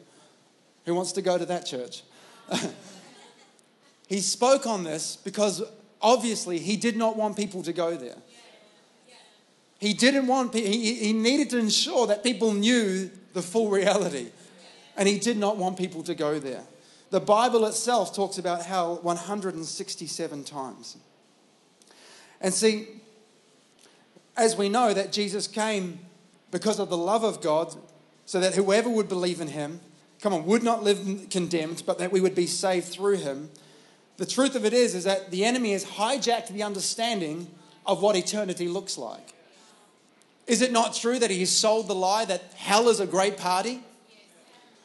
Who 0.85 0.95
wants 0.95 1.11
to 1.13 1.21
go 1.21 1.37
to 1.37 1.45
that 1.45 1.65
church? 1.65 2.03
he 4.07 4.19
spoke 4.19 4.65
on 4.65 4.83
this 4.83 5.17
because 5.17 5.61
obviously 6.01 6.57
he 6.57 6.77
did 6.77 6.97
not 6.97 7.15
want 7.15 7.37
people 7.37 7.61
to 7.63 7.73
go 7.73 7.95
there. 7.95 8.17
He 9.79 9.93
didn't 9.93 10.27
want, 10.27 10.53
he, 10.53 10.95
he 10.95 11.13
needed 11.13 11.49
to 11.51 11.57
ensure 11.57 12.07
that 12.07 12.23
people 12.23 12.53
knew 12.53 13.09
the 13.33 13.41
full 13.41 13.69
reality. 13.69 14.29
And 14.95 15.07
he 15.07 15.19
did 15.19 15.37
not 15.37 15.57
want 15.57 15.77
people 15.77 16.03
to 16.03 16.15
go 16.15 16.39
there. 16.39 16.63
The 17.09 17.19
Bible 17.19 17.65
itself 17.65 18.15
talks 18.15 18.37
about 18.37 18.63
hell 18.63 18.99
167 19.01 20.43
times. 20.43 20.97
And 22.39 22.53
see, 22.53 22.87
as 24.37 24.55
we 24.55 24.69
know 24.69 24.93
that 24.93 25.11
Jesus 25.11 25.47
came 25.47 25.99
because 26.51 26.79
of 26.79 26.89
the 26.89 26.97
love 26.97 27.23
of 27.23 27.41
God, 27.41 27.75
so 28.25 28.39
that 28.39 28.55
whoever 28.55 28.89
would 28.89 29.09
believe 29.09 29.41
in 29.41 29.47
him, 29.47 29.79
come 30.21 30.33
on, 30.33 30.45
would 30.45 30.63
not 30.63 30.83
live 30.83 31.27
condemned, 31.29 31.83
but 31.85 31.97
that 31.97 32.11
we 32.11 32.21
would 32.21 32.35
be 32.35 32.45
saved 32.45 32.87
through 32.87 33.17
him. 33.17 33.49
The 34.17 34.25
truth 34.25 34.55
of 34.55 34.65
it 34.65 34.73
is, 34.73 34.93
is 34.93 35.05
that 35.05 35.31
the 35.31 35.43
enemy 35.43 35.71
has 35.71 35.83
hijacked 35.83 36.49
the 36.49 36.63
understanding 36.63 37.47
of 37.85 38.01
what 38.01 38.15
eternity 38.15 38.67
looks 38.67 38.97
like. 38.97 39.33
Is 40.45 40.61
it 40.61 40.71
not 40.71 40.93
true 40.93 41.17
that 41.17 41.31
he 41.31 41.39
has 41.39 41.49
sold 41.49 41.87
the 41.87 41.95
lie 41.95 42.25
that 42.25 42.53
hell 42.55 42.89
is 42.89 42.99
a 42.99 43.07
great 43.07 43.37
party? 43.37 43.81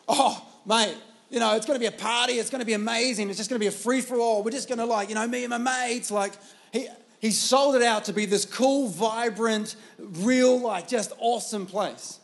Oh, 0.08 0.46
mate, 0.64 0.96
you 1.28 1.40
know, 1.40 1.56
it's 1.56 1.66
going 1.66 1.78
to 1.78 1.80
be 1.80 1.86
a 1.86 1.98
party. 1.98 2.34
It's 2.34 2.50
going 2.50 2.60
to 2.60 2.66
be 2.66 2.74
amazing. 2.74 3.28
It's 3.28 3.38
just 3.38 3.50
going 3.50 3.58
to 3.58 3.64
be 3.64 3.66
a 3.66 3.72
free 3.72 4.00
for 4.00 4.16
all. 4.16 4.42
We're 4.42 4.52
just 4.52 4.68
going 4.68 4.78
to, 4.78 4.84
like, 4.84 5.08
you 5.08 5.16
know, 5.16 5.26
me 5.26 5.44
and 5.44 5.50
my 5.50 5.58
mates, 5.58 6.10
like, 6.10 6.32
he, 6.72 6.88
he 7.18 7.30
sold 7.30 7.74
it 7.74 7.82
out 7.82 8.04
to 8.04 8.12
be 8.12 8.26
this 8.26 8.44
cool, 8.44 8.88
vibrant, 8.88 9.76
real, 9.98 10.60
like, 10.60 10.88
just 10.88 11.12
awesome 11.18 11.66
place. 11.66 12.20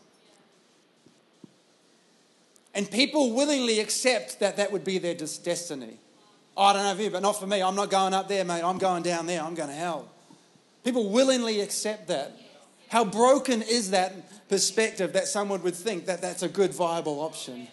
And 2.74 2.90
people 2.90 3.34
willingly 3.34 3.80
accept 3.80 4.40
that 4.40 4.56
that 4.56 4.72
would 4.72 4.84
be 4.84 4.98
their 4.98 5.14
destiny. 5.14 5.98
Oh, 6.56 6.64
I 6.64 6.72
don't 6.72 6.82
know 6.82 6.92
if 6.92 7.00
you, 7.00 7.10
but 7.10 7.22
not 7.22 7.38
for 7.38 7.46
me. 7.46 7.62
I'm 7.62 7.74
not 7.74 7.90
going 7.90 8.14
up 8.14 8.28
there, 8.28 8.44
mate. 8.44 8.62
I'm 8.62 8.78
going 8.78 9.02
down 9.02 9.26
there. 9.26 9.42
I'm 9.42 9.54
going 9.54 9.68
to 9.68 9.74
hell. 9.74 10.08
People 10.84 11.10
willingly 11.10 11.60
accept 11.60 12.08
that. 12.08 12.36
How 12.88 13.04
broken 13.04 13.62
is 13.62 13.90
that 13.90 14.48
perspective 14.48 15.14
that 15.14 15.26
someone 15.26 15.62
would 15.62 15.74
think 15.74 16.06
that 16.06 16.20
that's 16.20 16.42
a 16.42 16.48
good, 16.48 16.74
viable 16.74 17.20
option? 17.20 17.68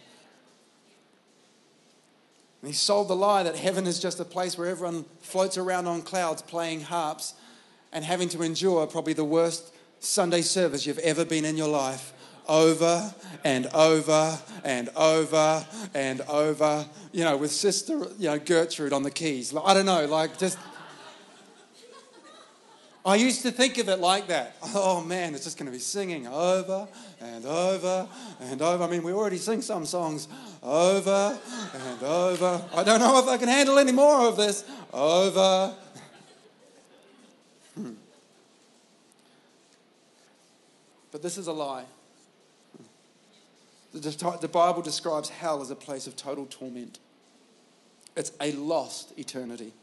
And 2.61 2.69
he 2.69 2.73
sold 2.73 3.07
the 3.07 3.15
lie 3.15 3.43
that 3.43 3.55
heaven 3.55 3.87
is 3.87 3.99
just 3.99 4.19
a 4.19 4.25
place 4.25 4.57
where 4.57 4.67
everyone 4.67 5.05
floats 5.21 5.57
around 5.57 5.87
on 5.87 6.01
clouds 6.01 6.41
playing 6.41 6.81
harps 6.81 7.33
and 7.91 8.03
having 8.03 8.29
to 8.29 8.41
endure 8.41 8.85
probably 8.85 9.13
the 9.13 9.23
worst 9.23 9.73
Sunday 9.99 10.41
service 10.41 10.85
you've 10.85 10.99
ever 10.99 11.25
been 11.25 11.45
in 11.45 11.57
your 11.57 11.67
life 11.67 12.13
over 12.47 13.13
and 13.43 13.67
over 13.67 14.39
and 14.63 14.89
over 14.95 15.65
and 15.93 16.21
over, 16.21 16.85
you 17.11 17.23
know, 17.23 17.37
with 17.37 17.51
Sister 17.51 18.07
you 18.17 18.29
know, 18.29 18.39
Gertrude 18.39 18.91
on 18.91 19.03
the 19.03 19.11
keys. 19.11 19.53
I 19.55 19.73
don't 19.73 19.85
know, 19.85 20.05
like 20.05 20.37
just. 20.37 20.57
I 23.05 23.15
used 23.15 23.43
to 23.43 23.51
think 23.51 23.77
of 23.77 23.87
it 23.87 23.99
like 23.99 24.27
that. 24.27 24.55
Oh 24.75 25.01
man, 25.01 25.33
it's 25.33 25.45
just 25.45 25.57
going 25.57 25.67
to 25.67 25.71
be 25.71 25.79
singing 25.79 26.27
over 26.27 26.87
and 27.21 27.45
over 27.45 28.07
and 28.41 28.61
over. 28.61 28.83
I 28.83 28.87
mean, 28.87 29.03
we 29.03 29.13
already 29.13 29.37
sing 29.37 29.61
some 29.61 29.85
songs 29.85 30.27
over 30.61 31.39
and 31.73 32.03
over. 32.03 32.61
I 32.73 32.83
don't 32.83 32.99
know 32.99 33.19
if 33.19 33.27
I 33.27 33.37
can 33.37 33.47
handle 33.47 33.79
any 33.79 33.93
more 33.93 34.27
of 34.27 34.35
this. 34.35 34.65
Over. 34.91 35.73
Hmm. 37.75 37.93
But 41.11 41.21
this 41.21 41.37
is 41.37 41.47
a 41.47 41.53
lie. 41.53 41.85
The 43.93 44.49
Bible 44.51 44.81
describes 44.81 45.29
hell 45.29 45.61
as 45.61 45.71
a 45.71 45.75
place 45.75 46.05
of 46.05 46.15
total 46.15 46.45
torment. 46.45 46.99
It's 48.15 48.33
a 48.41 48.51
lost 48.51 49.17
eternity. 49.17 49.73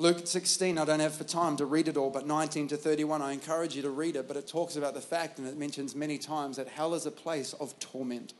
Luke 0.00 0.28
16, 0.28 0.78
I 0.78 0.84
don't 0.84 1.00
have 1.00 1.16
for 1.16 1.24
time 1.24 1.56
to 1.56 1.64
read 1.66 1.88
it 1.88 1.96
all, 1.96 2.08
but 2.08 2.24
19 2.24 2.68
to 2.68 2.76
31, 2.76 3.20
I 3.20 3.32
encourage 3.32 3.74
you 3.74 3.82
to 3.82 3.90
read 3.90 4.14
it. 4.14 4.28
But 4.28 4.36
it 4.36 4.46
talks 4.46 4.76
about 4.76 4.94
the 4.94 5.00
fact, 5.00 5.40
and 5.40 5.48
it 5.48 5.58
mentions 5.58 5.96
many 5.96 6.18
times, 6.18 6.56
that 6.56 6.68
hell 6.68 6.94
is 6.94 7.04
a 7.04 7.10
place 7.10 7.52
of 7.54 7.76
torment. 7.80 8.32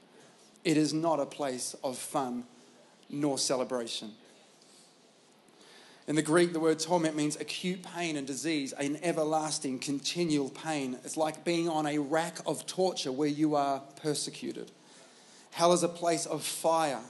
It 0.62 0.76
is 0.76 0.94
not 0.94 1.18
a 1.18 1.26
place 1.26 1.74
of 1.82 1.98
fun 1.98 2.44
nor 3.10 3.38
celebration. 3.38 4.12
In 6.06 6.14
the 6.14 6.22
Greek, 6.22 6.52
the 6.52 6.60
word 6.60 6.78
torment 6.78 7.16
means 7.16 7.34
acute 7.34 7.82
pain 7.82 8.16
and 8.16 8.24
disease, 8.24 8.72
an 8.74 8.96
everlasting, 9.02 9.80
continual 9.80 10.50
pain. 10.50 10.96
It's 11.04 11.16
like 11.16 11.44
being 11.44 11.68
on 11.68 11.86
a 11.86 11.98
rack 11.98 12.38
of 12.46 12.66
torture 12.66 13.10
where 13.10 13.28
you 13.28 13.56
are 13.56 13.82
persecuted. 14.00 14.70
Hell 15.50 15.72
is 15.72 15.82
a 15.82 15.88
place 15.88 16.24
of 16.24 16.44
fire, 16.44 17.02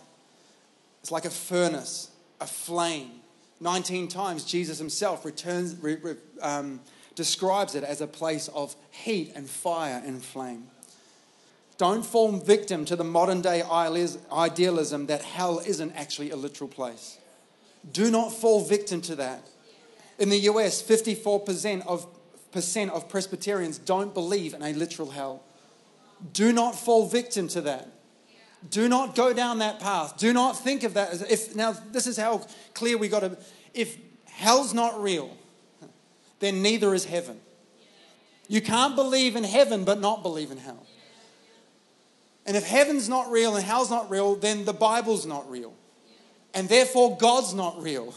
it's 1.02 1.12
like 1.12 1.26
a 1.26 1.30
furnace, 1.30 2.10
a 2.40 2.46
flame. 2.46 3.10
19 3.60 4.08
times, 4.08 4.44
Jesus 4.44 4.78
himself 4.78 5.24
returns, 5.24 5.76
re, 5.80 5.96
re, 5.96 6.14
um, 6.40 6.80
describes 7.14 7.74
it 7.74 7.82
as 7.82 8.00
a 8.00 8.06
place 8.06 8.48
of 8.48 8.76
heat 8.90 9.32
and 9.34 9.48
fire 9.48 10.00
and 10.04 10.22
flame. 10.22 10.64
Don't 11.76 12.04
fall 12.04 12.32
victim 12.32 12.84
to 12.86 12.96
the 12.96 13.04
modern 13.04 13.40
day 13.40 13.62
idealism 13.62 15.06
that 15.06 15.22
hell 15.22 15.60
isn't 15.60 15.92
actually 15.92 16.30
a 16.30 16.36
literal 16.36 16.68
place. 16.68 17.18
Do 17.92 18.10
not 18.10 18.32
fall 18.32 18.64
victim 18.64 19.00
to 19.02 19.16
that. 19.16 19.48
In 20.18 20.28
the 20.28 20.38
US, 20.40 20.82
54% 20.82 21.86
of, 21.86 22.06
percent 22.50 22.90
of 22.90 23.08
Presbyterians 23.08 23.78
don't 23.78 24.12
believe 24.12 24.54
in 24.54 24.62
a 24.62 24.72
literal 24.72 25.10
hell. 25.10 25.42
Do 26.32 26.52
not 26.52 26.74
fall 26.74 27.06
victim 27.06 27.46
to 27.48 27.60
that. 27.62 27.88
Do 28.70 28.88
not 28.88 29.14
go 29.14 29.32
down 29.32 29.60
that 29.60 29.78
path. 29.78 30.18
Do 30.18 30.32
not 30.32 30.58
think 30.58 30.82
of 30.82 30.94
that 30.94 31.10
as 31.10 31.22
if 31.22 31.54
now 31.54 31.72
this 31.92 32.06
is 32.06 32.16
how 32.16 32.46
clear 32.74 32.98
we 32.98 33.08
got 33.08 33.20
to 33.20 33.36
if 33.72 33.96
hell's 34.26 34.74
not 34.74 35.00
real, 35.00 35.36
then 36.40 36.62
neither 36.62 36.94
is 36.94 37.04
heaven. 37.04 37.40
You 38.48 38.60
can't 38.60 38.96
believe 38.96 39.36
in 39.36 39.44
heaven 39.44 39.84
but 39.84 40.00
not 40.00 40.22
believe 40.22 40.50
in 40.50 40.58
hell. 40.58 40.86
And 42.46 42.56
if 42.56 42.66
heaven's 42.66 43.08
not 43.08 43.30
real 43.30 43.56
and 43.56 43.64
hell's 43.64 43.90
not 43.90 44.10
real, 44.10 44.34
then 44.34 44.64
the 44.64 44.72
Bible's 44.72 45.26
not 45.26 45.48
real. 45.50 45.74
And 46.54 46.68
therefore 46.68 47.16
God's 47.18 47.52
not 47.52 47.80
real. 47.82 48.14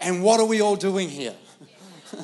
And 0.00 0.22
what 0.22 0.40
are 0.40 0.46
we 0.46 0.60
all 0.60 0.74
doing 0.74 1.08
here? 1.08 1.34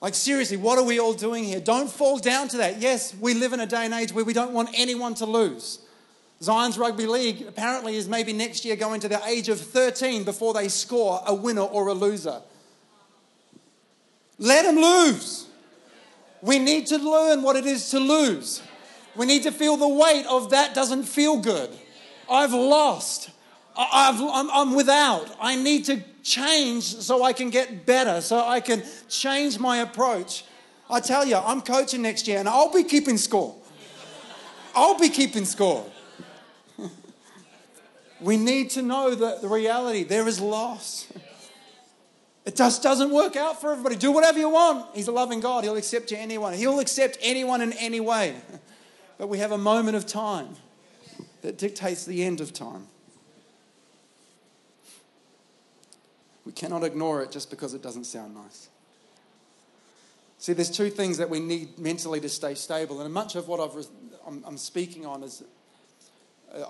like, 0.00 0.14
seriously, 0.14 0.58
what 0.58 0.78
are 0.78 0.84
we 0.84 1.00
all 1.00 1.14
doing 1.14 1.44
here? 1.44 1.60
Don't 1.60 1.90
fall 1.90 2.18
down 2.18 2.48
to 2.48 2.58
that. 2.58 2.78
Yes, 2.78 3.14
we 3.14 3.34
live 3.34 3.52
in 3.52 3.60
a 3.60 3.66
day 3.66 3.86
and 3.86 3.94
age 3.94 4.12
where 4.12 4.24
we 4.24 4.34
don't 4.34 4.52
want 4.52 4.68
anyone 4.74 5.14
to 5.14 5.26
lose. 5.26 5.80
Zion's 6.42 6.78
Rugby 6.78 7.06
League 7.06 7.42
apparently 7.48 7.96
is 7.96 8.08
maybe 8.08 8.32
next 8.32 8.64
year 8.64 8.76
going 8.76 9.00
to 9.00 9.08
the 9.08 9.20
age 9.26 9.48
of 9.48 9.60
13 9.60 10.24
before 10.24 10.54
they 10.54 10.68
score 10.68 11.20
a 11.26 11.34
winner 11.34 11.62
or 11.62 11.88
a 11.88 11.94
loser. 11.94 12.40
Let 14.38 14.62
them 14.64 14.76
lose. 14.76 15.46
We 16.40 16.60
need 16.60 16.86
to 16.88 16.98
learn 16.98 17.42
what 17.42 17.56
it 17.56 17.66
is 17.66 17.90
to 17.90 17.98
lose. 17.98 18.62
We 19.16 19.26
need 19.26 19.42
to 19.42 19.50
feel 19.50 19.76
the 19.76 19.88
weight 19.88 20.26
of 20.26 20.50
that 20.50 20.74
doesn't 20.74 21.04
feel 21.04 21.38
good. 21.38 21.70
I've 22.30 22.52
lost. 22.52 23.30
I'm, 23.76 24.50
I'm 24.50 24.74
without. 24.74 25.34
I 25.40 25.56
need 25.56 25.86
to 25.86 26.02
change 26.22 26.84
so 26.84 27.24
I 27.24 27.32
can 27.32 27.50
get 27.50 27.84
better, 27.84 28.20
so 28.20 28.46
I 28.46 28.60
can 28.60 28.82
change 29.08 29.58
my 29.58 29.78
approach. 29.78 30.44
I 30.88 31.00
tell 31.00 31.24
you, 31.24 31.36
I'm 31.36 31.60
coaching 31.60 32.02
next 32.02 32.28
year 32.28 32.38
and 32.38 32.48
I'll 32.48 32.72
be 32.72 32.84
keeping 32.84 33.18
score. 33.18 33.56
I'll 34.74 34.98
be 34.98 35.08
keeping 35.08 35.44
score. 35.44 35.84
We 38.20 38.36
need 38.36 38.70
to 38.70 38.82
know 38.82 39.14
that 39.14 39.42
the 39.42 39.48
reality 39.48 40.02
there 40.04 40.26
is 40.26 40.40
loss. 40.40 41.06
It 42.44 42.56
just 42.56 42.82
doesn't 42.82 43.10
work 43.10 43.36
out 43.36 43.60
for 43.60 43.72
everybody. 43.72 43.96
Do 43.96 44.10
whatever 44.10 44.38
you 44.38 44.48
want. 44.48 44.96
He's 44.96 45.08
a 45.08 45.12
loving 45.12 45.40
God. 45.40 45.64
He'll 45.64 45.76
accept 45.76 46.10
you 46.10 46.16
anyone. 46.16 46.54
He'll 46.54 46.80
accept 46.80 47.18
anyone 47.20 47.60
in 47.60 47.72
any 47.74 48.00
way. 48.00 48.34
But 49.18 49.28
we 49.28 49.38
have 49.38 49.52
a 49.52 49.58
moment 49.58 49.96
of 49.96 50.06
time 50.06 50.56
that 51.42 51.58
dictates 51.58 52.04
the 52.06 52.24
end 52.24 52.40
of 52.40 52.52
time. 52.52 52.86
We 56.46 56.52
cannot 56.52 56.84
ignore 56.84 57.22
it 57.22 57.30
just 57.30 57.50
because 57.50 57.74
it 57.74 57.82
doesn't 57.82 58.04
sound 58.04 58.34
nice. 58.34 58.68
See, 60.38 60.54
there's 60.54 60.70
two 60.70 60.88
things 60.88 61.18
that 61.18 61.28
we 61.28 61.40
need 61.40 61.78
mentally 61.78 62.20
to 62.20 62.28
stay 62.28 62.54
stable, 62.54 63.02
and 63.02 63.12
much 63.12 63.34
of 63.34 63.48
what 63.48 63.60
I'm, 64.26 64.42
I'm 64.46 64.56
speaking 64.56 65.04
on 65.04 65.22
is 65.22 65.42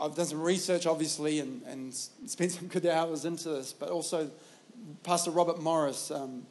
I've 0.01 0.15
done 0.15 0.27
some 0.27 0.43
research, 0.43 0.87
obviously, 0.87 1.41
and, 1.41 1.63
and 1.63 1.95
spent 1.95 2.53
some 2.53 2.67
good 2.69 2.87
hours 2.87 3.25
into 3.25 3.49
this, 3.51 3.73
but 3.73 3.91
also 3.91 4.31
Pastor 5.03 5.31
Robert 5.31 5.61
Morris 5.61 6.11
um, 6.11 6.47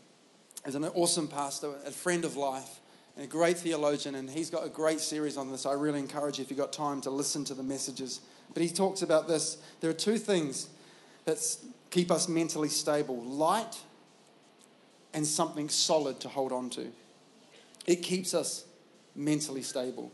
is 0.65 0.75
an 0.75 0.86
awesome 0.86 1.27
pastor, 1.27 1.72
a 1.86 1.91
friend 1.91 2.25
of 2.25 2.38
life, 2.38 2.79
and 3.15 3.25
a 3.25 3.27
great 3.27 3.57
theologian, 3.57 4.15
and 4.15 4.29
he's 4.29 4.50
got 4.50 4.65
a 4.65 4.69
great 4.69 5.00
series 5.00 5.38
on 5.38 5.51
this. 5.51 5.65
I 5.65 5.74
really 5.74 6.00
encourage 6.00 6.38
you, 6.38 6.43
if 6.43 6.50
you've 6.50 6.60
got 6.60 6.72
time, 6.72 7.01
to 7.01 7.10
listen 7.10 7.43
to 7.46 7.53
the 7.53 7.63
messages. 7.63 8.22
But 8.53 8.63
he 8.63 8.69
talks 8.69 9.01
about 9.01 9.27
this. 9.27 9.57
There 9.81 9.89
are 9.89 9.93
two 9.93 10.17
things 10.17 10.69
that 11.25 11.39
keep 11.89 12.12
us 12.12 12.27
mentally 12.27 12.69
stable 12.69 13.22
light 13.24 13.77
and 15.13 15.25
something 15.25 15.67
solid 15.67 16.19
to 16.22 16.29
hold 16.29 16.51
on 16.51 16.69
to. 16.72 16.87
It 17.85 17.98
keeps 17.98 18.33
us 18.33 18.66
mentally 19.16 19.63
stable. 19.63 20.11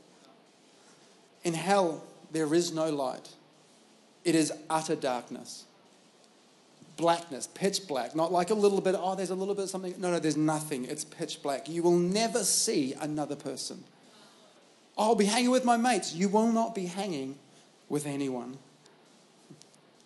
In 1.44 1.54
hell, 1.54 2.04
there 2.34 2.54
is 2.54 2.74
no 2.74 2.90
light, 2.90 3.30
it 4.26 4.36
is 4.36 4.52
utter 4.70 4.96
darkness. 4.96 5.66
Blackness, 6.96 7.48
pitch 7.48 7.88
black, 7.88 8.16
not 8.16 8.32
like 8.32 8.52
a 8.52 8.54
little 8.54 8.80
bit, 8.80 8.94
oh, 8.96 9.16
there's 9.16 9.32
a 9.32 9.36
little 9.36 9.56
bit 9.56 9.64
of 9.64 9.70
something. 9.72 9.96
No, 9.98 10.12
no, 10.12 10.20
there's 10.20 10.38
nothing. 10.38 10.86
It's 10.86 11.04
pitch 11.04 11.42
black. 11.42 11.68
You 11.68 11.82
will 11.82 11.98
never 11.98 12.44
see 12.44 12.94
another 12.94 13.36
person. 13.36 13.84
Oh, 14.96 15.10
I'll 15.10 15.16
be 15.16 15.26
hanging 15.26 15.50
with 15.50 15.66
my 15.66 15.76
mates. 15.76 16.14
You 16.14 16.30
will 16.30 16.52
not 16.52 16.76
be 16.76 16.86
hanging 16.86 17.40
with 17.90 18.06
anyone. 18.06 18.58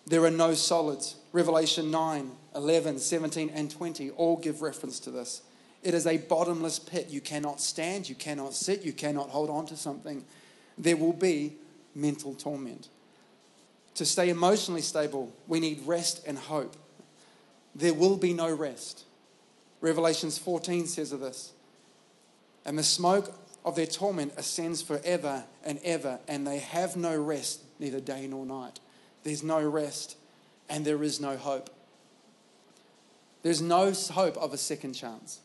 There 0.06 0.24
are 0.24 0.30
no 0.30 0.54
solids. 0.54 1.16
Revelation 1.32 1.90
9, 1.90 2.30
11, 2.54 2.98
17, 2.98 3.50
and 3.50 3.70
20 3.70 4.10
all 4.10 4.36
give 4.36 4.62
reference 4.62 4.98
to 5.00 5.10
this. 5.10 5.42
It 5.82 5.92
is 5.92 6.06
a 6.06 6.16
bottomless 6.16 6.78
pit. 6.78 7.08
You 7.10 7.20
cannot 7.20 7.60
stand, 7.60 8.08
you 8.08 8.14
cannot 8.14 8.54
sit, 8.54 8.82
you 8.82 8.92
cannot 8.92 9.28
hold 9.28 9.50
on 9.50 9.66
to 9.66 9.76
something. 9.76 10.24
There 10.78 10.96
will 10.96 11.12
be 11.12 11.56
mental 11.98 12.34
torment. 12.34 12.88
To 13.96 14.04
stay 14.04 14.30
emotionally 14.30 14.82
stable, 14.82 15.32
we 15.46 15.60
need 15.60 15.80
rest 15.84 16.22
and 16.26 16.38
hope. 16.38 16.76
There 17.74 17.94
will 17.94 18.16
be 18.16 18.32
no 18.32 18.52
rest. 18.52 19.04
Revelations 19.80 20.38
14 20.38 20.86
says 20.86 21.12
of 21.12 21.20
this. 21.20 21.52
And 22.64 22.78
the 22.78 22.82
smoke 22.82 23.32
of 23.64 23.76
their 23.76 23.86
torment 23.86 24.32
ascends 24.36 24.82
forever 24.82 25.44
and 25.64 25.80
ever, 25.84 26.20
and 26.28 26.46
they 26.46 26.58
have 26.58 26.96
no 26.96 27.20
rest, 27.20 27.62
neither 27.78 28.00
day 28.00 28.26
nor 28.26 28.46
night. 28.46 28.80
There's 29.24 29.42
no 29.42 29.60
rest, 29.62 30.16
and 30.68 30.84
there 30.84 31.02
is 31.02 31.20
no 31.20 31.36
hope. 31.36 31.70
There's 33.42 33.60
no 33.60 33.92
hope 33.92 34.36
of 34.36 34.52
a 34.52 34.58
second 34.58 34.94
chance. 34.94 35.40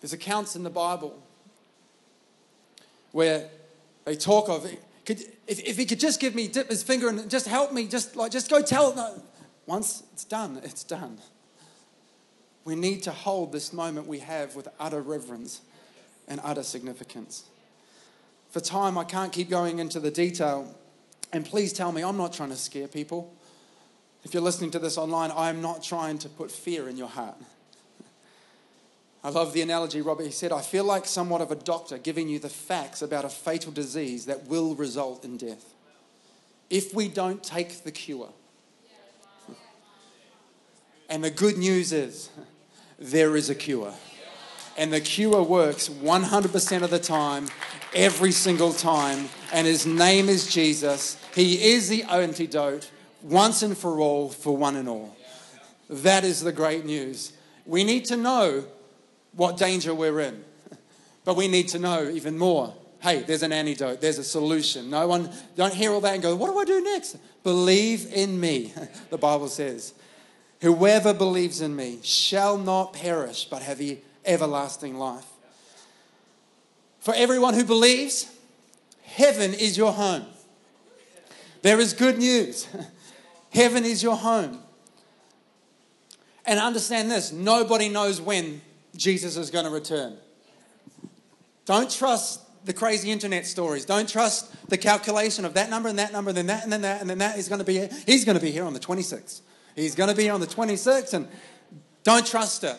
There's 0.00 0.12
accounts 0.12 0.56
in 0.56 0.62
the 0.62 0.70
Bible 0.70 1.22
where 3.12 3.48
they 4.04 4.16
talk 4.16 4.48
of 4.48 4.66
could, 5.04 5.20
if, 5.46 5.60
if 5.60 5.76
he 5.76 5.86
could 5.86 6.00
just 6.00 6.20
give 6.20 6.34
me 6.34 6.46
dip 6.46 6.68
his 6.68 6.82
finger 6.82 7.08
and 7.08 7.28
just 7.28 7.46
help 7.46 7.72
me, 7.72 7.86
just 7.86 8.16
like 8.16 8.30
just 8.30 8.50
go 8.50 8.62
tell. 8.62 8.94
No, 8.94 9.22
once 9.66 10.04
it's 10.12 10.24
done, 10.24 10.60
it's 10.62 10.84
done. 10.84 11.18
We 12.64 12.76
need 12.76 13.02
to 13.04 13.10
hold 13.10 13.52
this 13.52 13.72
moment 13.72 14.06
we 14.06 14.20
have 14.20 14.54
with 14.54 14.68
utter 14.78 15.00
reverence 15.00 15.62
and 16.28 16.40
utter 16.44 16.62
significance. 16.62 17.44
For 18.50 18.60
time, 18.60 18.98
I 18.98 19.04
can't 19.04 19.32
keep 19.32 19.48
going 19.48 19.78
into 19.78 19.98
the 20.00 20.10
detail. 20.10 20.76
And 21.32 21.44
please 21.44 21.72
tell 21.72 21.92
me, 21.92 22.02
I'm 22.02 22.16
not 22.16 22.32
trying 22.32 22.50
to 22.50 22.56
scare 22.56 22.88
people. 22.88 23.34
If 24.24 24.34
you're 24.34 24.42
listening 24.42 24.70
to 24.72 24.78
this 24.78 24.98
online, 24.98 25.30
I 25.30 25.48
am 25.48 25.62
not 25.62 25.82
trying 25.82 26.18
to 26.18 26.28
put 26.28 26.50
fear 26.50 26.88
in 26.88 26.96
your 26.96 27.08
heart. 27.08 27.36
I 29.22 29.28
love 29.28 29.52
the 29.52 29.60
analogy, 29.60 30.00
Robert. 30.00 30.24
He 30.24 30.30
said, 30.30 30.50
I 30.50 30.62
feel 30.62 30.84
like 30.84 31.04
somewhat 31.04 31.42
of 31.42 31.50
a 31.50 31.56
doctor 31.56 31.98
giving 31.98 32.28
you 32.28 32.38
the 32.38 32.48
facts 32.48 33.02
about 33.02 33.24
a 33.24 33.28
fatal 33.28 33.70
disease 33.70 34.26
that 34.26 34.46
will 34.46 34.74
result 34.74 35.24
in 35.24 35.36
death. 35.36 35.74
If 36.70 36.94
we 36.94 37.08
don't 37.08 37.42
take 37.42 37.84
the 37.84 37.90
cure, 37.90 38.30
and 41.10 41.24
the 41.24 41.30
good 41.30 41.58
news 41.58 41.92
is, 41.92 42.30
there 42.98 43.36
is 43.36 43.50
a 43.50 43.54
cure. 43.54 43.92
And 44.78 44.92
the 44.92 45.00
cure 45.00 45.42
works 45.42 45.88
100% 45.88 46.82
of 46.82 46.90
the 46.90 46.98
time, 46.98 47.48
every 47.94 48.32
single 48.32 48.72
time. 48.72 49.28
And 49.52 49.66
his 49.66 49.84
name 49.84 50.28
is 50.28 50.46
Jesus. 50.46 51.18
He 51.34 51.72
is 51.72 51.88
the 51.88 52.04
antidote 52.04 52.90
once 53.22 53.62
and 53.62 53.76
for 53.76 53.98
all, 53.98 54.30
for 54.30 54.56
one 54.56 54.76
and 54.76 54.88
all. 54.88 55.16
That 55.90 56.24
is 56.24 56.42
the 56.42 56.52
great 56.52 56.86
news. 56.86 57.32
We 57.66 57.82
need 57.82 58.04
to 58.06 58.16
know 58.16 58.64
what 59.32 59.56
danger 59.56 59.94
we're 59.94 60.20
in. 60.20 60.44
But 61.22 61.36
we 61.36 61.48
need 61.48 61.68
to 61.68 61.78
know 61.78 62.08
even 62.08 62.38
more. 62.38 62.74
Hey, 63.00 63.22
there's 63.22 63.42
an 63.42 63.52
antidote, 63.52 64.00
there's 64.00 64.18
a 64.18 64.24
solution. 64.24 64.88
No 64.88 65.06
one, 65.06 65.30
don't 65.54 65.72
hear 65.72 65.92
all 65.92 66.00
that 66.00 66.14
and 66.14 66.22
go, 66.22 66.34
what 66.34 66.50
do 66.50 66.58
I 66.58 66.64
do 66.64 66.82
next? 66.82 67.18
Believe 67.42 68.10
in 68.12 68.40
me, 68.40 68.72
the 69.10 69.18
Bible 69.18 69.48
says. 69.48 69.92
Whoever 70.62 71.12
believes 71.14 71.60
in 71.60 71.76
me 71.76 71.98
shall 72.02 72.56
not 72.56 72.94
perish, 72.94 73.44
but 73.44 73.62
have 73.62 73.80
everlasting 74.24 74.96
life. 74.96 75.26
For 77.00 77.14
everyone 77.14 77.54
who 77.54 77.64
believes, 77.64 78.30
heaven 79.04 79.54
is 79.54 79.76
your 79.76 79.92
home. 79.92 80.26
There 81.62 81.80
is 81.80 81.92
good 81.92 82.18
news. 82.18 82.66
Heaven 83.52 83.84
is 83.84 84.02
your 84.02 84.16
home. 84.16 84.60
And 86.46 86.58
understand 86.58 87.10
this 87.10 87.32
nobody 87.32 87.88
knows 87.88 88.20
when 88.20 88.62
Jesus 88.96 89.36
is 89.36 89.50
going 89.50 89.64
to 89.64 89.70
return. 89.70 90.16
Don't 91.64 91.90
trust 91.90 92.40
the 92.64 92.72
crazy 92.72 93.10
internet 93.10 93.46
stories. 93.46 93.84
Don't 93.84 94.08
trust 94.08 94.68
the 94.68 94.76
calculation 94.76 95.44
of 95.44 95.54
that 95.54 95.70
number 95.70 95.88
and 95.88 95.98
that 95.98 96.12
number 96.12 96.30
and 96.30 96.36
then 96.36 96.46
that 96.46 96.64
and 96.64 96.72
then 96.72 96.82
that 96.82 97.00
and 97.00 97.08
then 97.08 97.18
that 97.18 97.38
is 97.38 97.48
going 97.48 97.58
to 97.58 97.64
be 97.64 97.74
here. 97.74 97.90
he's 98.06 98.24
going 98.24 98.36
to 98.36 98.42
be 98.42 98.50
here 98.50 98.64
on 98.64 98.74
the 98.74 98.80
26th. 98.80 99.40
He's 99.76 99.94
going 99.94 100.10
to 100.10 100.16
be 100.16 100.24
here 100.24 100.34
on 100.34 100.40
the 100.40 100.46
26th 100.46 101.14
and 101.14 101.28
don't 102.02 102.26
trust 102.26 102.64
it. 102.64 102.76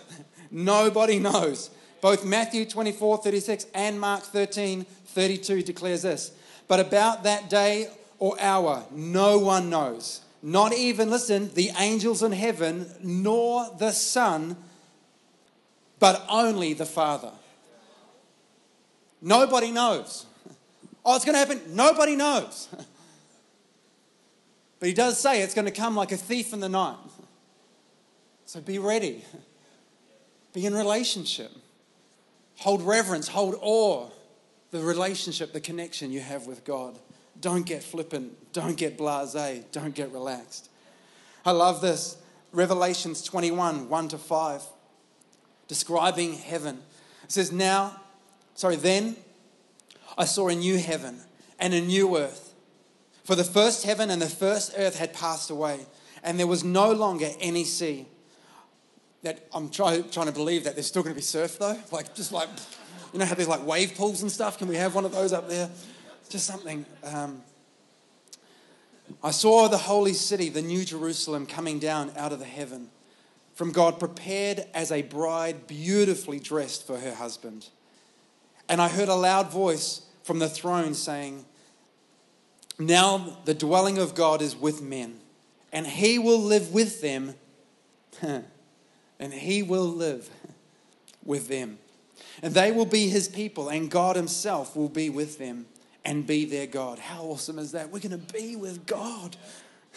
Nobody 0.52 1.20
knows. 1.20 1.70
Both 2.02 2.26
Matthew 2.26 2.66
24, 2.66 3.20
36 3.20 3.68
and 3.74 4.00
Mark 4.00 4.24
13, 4.24 4.84
32 4.84 5.62
declares 5.62 6.02
this. 6.02 6.32
But 6.68 6.80
about 6.80 7.24
that 7.24 7.50
day 7.50 7.88
or 8.18 8.36
hour, 8.40 8.84
no 8.92 9.38
one 9.38 9.70
knows, 9.70 10.22
not 10.42 10.74
even, 10.74 11.10
listen, 11.10 11.54
the 11.54 11.70
angels 11.78 12.24
in 12.24 12.32
heaven, 12.32 12.90
nor 13.02 13.68
the 13.78 13.92
Son, 13.92 14.58
but 16.02 16.26
only 16.28 16.74
the 16.74 16.86
Father. 16.86 17.32
Nobody 19.22 19.72
knows. 19.72 20.26
Oh, 21.04 21.16
it's 21.16 21.26
going 21.26 21.34
to 21.34 21.40
happen. 21.40 21.76
Nobody 21.76 22.16
knows. 22.16 22.68
But 24.80 24.88
he 24.88 24.94
does 24.96 25.20
say 25.20 25.44
it's 25.44 25.54
going 25.54 25.66
to 25.66 25.72
come 25.72 25.96
like 25.96 26.12
a 26.12 26.18
thief 26.18 26.54
in 26.54 26.60
the 26.60 26.70
night. 26.70 26.98
So 28.46 28.60
be 28.60 28.80
ready. 28.80 29.24
Be 30.54 30.66
in 30.66 30.76
relationship. 30.76 31.52
Hold 32.58 32.82
reverence, 32.82 33.30
hold 33.30 33.56
awe, 33.62 34.10
the 34.72 34.80
relationship, 34.80 35.54
the 35.54 35.62
connection 35.62 36.12
you 36.12 36.20
have 36.20 36.48
with 36.48 36.66
God. 36.66 37.00
Don't 37.40 37.66
get 37.66 37.82
flippant, 37.82 38.34
don't 38.54 38.76
get 38.76 38.98
blase, 38.98 39.64
don't 39.72 39.96
get 39.96 40.12
relaxed. 40.12 40.70
I 41.46 41.52
love 41.52 41.82
this. 41.82 42.18
Revelations 42.52 43.24
21 43.24 43.88
1 43.88 44.08
to 44.10 44.18
5, 44.18 44.64
describing 45.72 46.34
heaven. 46.34 46.80
It 47.24 47.32
says, 47.32 47.50
Now, 47.50 47.96
sorry, 48.56 48.76
then 48.76 49.16
I 50.18 50.26
saw 50.26 50.50
a 50.50 50.54
new 50.54 50.78
heaven 50.78 51.22
and 51.60 51.74
a 51.74 51.80
new 51.80 52.18
earth. 52.18 52.54
For 53.24 53.36
the 53.36 53.46
first 53.46 53.86
heaven 53.86 54.10
and 54.10 54.22
the 54.22 54.28
first 54.28 54.74
earth 54.78 55.00
had 55.00 55.14
passed 55.14 55.50
away, 55.50 55.86
and 56.24 56.38
there 56.38 56.46
was 56.46 56.66
no 56.66 56.92
longer 56.92 57.30
any 57.40 57.64
sea. 57.64 58.06
That 59.24 59.48
I'm 59.54 59.70
try, 59.70 60.02
trying 60.02 60.26
to 60.26 60.34
believe 60.34 60.66
that 60.66 60.76
there's 60.76 60.88
still 60.88 61.04
going 61.04 61.16
to 61.16 61.18
be 61.18 61.24
surf 61.24 61.58
though, 61.58 61.78
like 61.94 62.16
just 62.16 62.34
like 62.34 62.50
you 63.14 63.20
know 63.20 63.26
how 63.26 63.36
there's 63.36 63.48
like 63.48 63.66
wave 63.66 63.96
pools 63.96 64.24
and 64.24 64.30
stuff. 64.30 64.58
Can 64.58 64.68
we 64.68 64.76
have 64.76 64.94
one 64.94 65.06
of 65.06 65.14
those 65.14 65.32
up 65.32 65.48
there? 65.48 65.70
Just 66.28 66.46
something. 66.46 66.86
Um, 67.06 67.44
I 69.24 69.32
saw 69.32 69.70
the 69.70 69.78
holy 69.78 70.14
city, 70.14 70.50
the 70.50 70.62
new 70.62 70.84
Jerusalem, 70.84 71.46
coming 71.46 71.80
down 71.80 72.12
out 72.18 72.34
of 72.34 72.40
the 72.40 72.46
heaven 72.60 72.90
from 73.62 73.72
God, 73.72 74.00
prepared 74.00 74.66
as 74.74 74.92
a 74.92 75.04
bride 75.04 75.68
beautifully 75.68 76.40
dressed 76.40 76.88
for 76.88 76.98
her 76.98 77.14
husband. 77.14 77.70
And 78.68 78.82
I 78.82 78.88
heard 78.88 79.08
a 79.08 79.14
loud 79.14 79.52
voice 79.52 80.02
from 80.24 80.40
the 80.40 80.50
throne 80.50 80.96
saying, 80.96 81.46
Now 82.80 83.38
the 83.46 83.54
dwelling 83.54 84.00
of 84.00 84.16
God 84.16 84.42
is 84.42 84.56
with 84.56 84.82
men, 84.82 85.20
and 85.72 85.86
he 85.86 86.18
will 86.18 86.40
live 86.40 86.74
with 86.74 87.02
them, 87.02 87.36
and 88.24 89.32
he 89.32 89.62
will 89.62 89.86
live 89.86 90.28
with 91.24 91.48
them. 91.48 91.78
And 92.42 92.56
they 92.56 92.72
will 92.72 92.88
be 92.88 93.10
his 93.10 93.28
people, 93.28 93.70
and 93.70 93.92
God 93.92 94.16
himself 94.16 94.76
will 94.76 94.90
be 94.90 95.12
with 95.12 95.38
them 95.38 95.68
and 96.04 96.26
be 96.26 96.46
their 96.46 96.66
God. 96.66 96.98
How 96.98 97.26
awesome 97.26 97.60
is 97.60 97.74
that? 97.74 97.92
We're 97.92 98.00
going 98.00 98.20
to 98.20 98.34
be 98.34 98.56
with 98.56 98.88
God. 98.88 99.38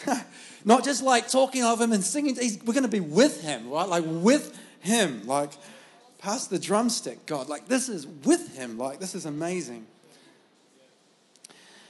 Not 0.65 0.83
just 0.83 1.03
like 1.03 1.29
talking 1.29 1.63
of 1.63 1.79
him 1.79 1.91
and 1.91 2.03
singing, 2.03 2.35
we're 2.65 2.73
going 2.73 2.83
to 2.83 2.89
be 2.89 2.99
with 2.99 3.41
him, 3.41 3.69
right? 3.69 3.87
Like 3.87 4.03
with 4.05 4.57
him. 4.81 5.25
Like, 5.25 5.51
pass 6.19 6.47
the 6.47 6.59
drumstick, 6.59 7.25
God. 7.25 7.49
Like, 7.49 7.67
this 7.67 7.89
is 7.89 8.07
with 8.07 8.57
him. 8.57 8.77
Like, 8.77 8.99
this 8.99 9.15
is 9.15 9.25
amazing. 9.25 9.85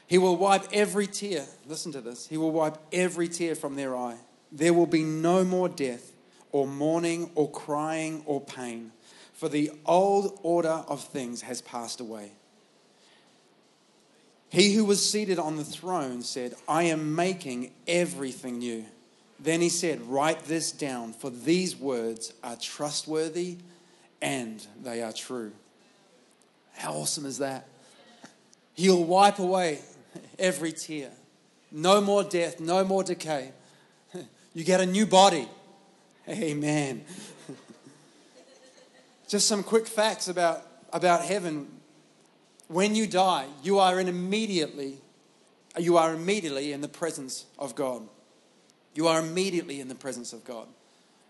He 0.07 0.17
will 0.17 0.37
wipe 0.37 0.65
every 0.71 1.07
tear. 1.07 1.45
Listen 1.67 1.91
to 1.93 2.01
this. 2.01 2.27
He 2.27 2.37
will 2.37 2.51
wipe 2.51 2.77
every 2.91 3.27
tear 3.27 3.55
from 3.55 3.75
their 3.75 3.95
eye. 3.95 4.17
There 4.51 4.73
will 4.73 4.85
be 4.85 5.03
no 5.03 5.43
more 5.43 5.67
death, 5.67 6.11
or 6.51 6.67
mourning, 6.67 7.31
or 7.35 7.49
crying, 7.49 8.23
or 8.25 8.39
pain, 8.39 8.91
for 9.33 9.49
the 9.49 9.71
old 9.85 10.39
order 10.43 10.83
of 10.87 11.03
things 11.03 11.41
has 11.41 11.61
passed 11.61 11.99
away. 11.99 12.31
He 14.55 14.73
who 14.73 14.85
was 14.85 15.07
seated 15.07 15.37
on 15.37 15.57
the 15.57 15.65
throne 15.65 16.21
said, 16.21 16.53
I 16.65 16.83
am 16.83 17.13
making 17.13 17.73
everything 17.89 18.59
new. 18.59 18.85
Then 19.37 19.59
he 19.59 19.67
said, 19.67 20.01
Write 20.03 20.45
this 20.45 20.71
down, 20.71 21.11
for 21.11 21.29
these 21.29 21.75
words 21.75 22.31
are 22.41 22.55
trustworthy 22.55 23.57
and 24.21 24.65
they 24.81 25.03
are 25.03 25.11
true. 25.11 25.51
How 26.73 26.93
awesome 26.93 27.25
is 27.25 27.39
that? 27.39 27.67
He'll 28.75 29.03
wipe 29.03 29.39
away 29.39 29.79
every 30.39 30.71
tear. 30.71 31.11
No 31.69 31.99
more 31.99 32.23
death, 32.23 32.61
no 32.61 32.85
more 32.85 33.03
decay. 33.03 33.51
You 34.53 34.63
get 34.63 34.79
a 34.79 34.85
new 34.85 35.05
body. 35.05 35.49
Amen. 36.29 37.03
Just 39.27 39.49
some 39.49 39.63
quick 39.63 39.85
facts 39.85 40.29
about, 40.29 40.65
about 40.93 41.25
heaven 41.25 41.67
when 42.67 42.95
you 42.95 43.07
die, 43.07 43.45
you 43.63 43.79
are 43.79 43.99
immediately, 43.99 44.99
you 45.77 45.97
are 45.97 46.13
immediately 46.13 46.71
in 46.71 46.81
the 46.81 46.87
presence 46.87 47.45
of 47.59 47.75
God. 47.75 48.03
You 48.93 49.07
are 49.07 49.19
immediately 49.19 49.79
in 49.79 49.87
the 49.87 49.95
presence 49.95 50.33
of 50.33 50.43
God. 50.45 50.67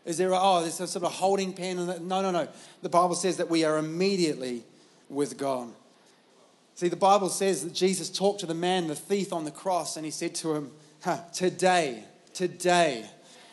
Is 0.05 0.17
there, 0.17 0.31
a, 0.31 0.39
oh, 0.39 0.61
there's 0.61 0.79
a 0.79 0.87
sort 0.87 1.03
of 1.03 1.13
holding 1.13 1.51
pen? 1.51 1.77
No, 2.07 2.21
no, 2.21 2.31
no. 2.31 2.47
The 2.83 2.89
Bible 2.89 3.15
says 3.15 3.37
that 3.37 3.49
we 3.49 3.63
are 3.63 3.77
immediately 3.77 4.63
with 5.09 5.37
God. 5.37 5.69
See, 6.75 6.89
the 6.89 6.95
Bible 6.95 7.29
says 7.29 7.63
that 7.63 7.73
Jesus 7.73 8.09
talked 8.09 8.41
to 8.41 8.45
the 8.45 8.53
man, 8.53 8.87
the 8.87 8.95
thief 8.95 9.33
on 9.33 9.45
the 9.45 9.51
cross, 9.51 9.97
and 9.97 10.05
he 10.05 10.11
said 10.11 10.35
to 10.35 10.53
him, 10.53 10.71
Today, 11.33 12.03
today, 12.33 13.05